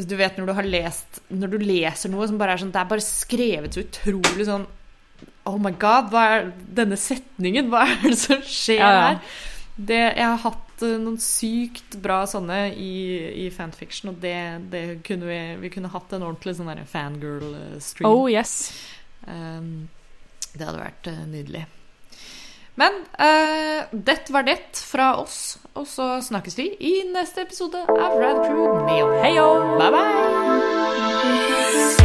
[0.00, 2.80] Du vet når du har lest Når du leser noe som bare er sånn Det
[2.80, 4.64] er bare skrevet så utrolig sånn
[5.50, 6.48] Oh my god, hva er
[6.80, 7.68] denne setningen?
[7.72, 9.04] Hva er det som skjer Ja, ja.
[9.10, 9.38] her?
[9.76, 12.94] Det, jeg har hatt eh, noen sykt bra sånne i,
[13.44, 14.36] i fanfiction, og det,
[14.72, 18.08] det kunne vi Vi kunne hatt en ordentlig sånn fangirl-stream.
[18.08, 18.72] Oh yes.
[19.26, 19.88] Um,
[20.54, 21.66] det hadde vært eh, nydelig.
[22.80, 28.16] Men uh, det var det fra oss, og så snakkes vi i neste episode av
[28.22, 29.12] Rad Crew Neo.
[29.20, 29.48] Heio!
[29.76, 31.99] Bye bye!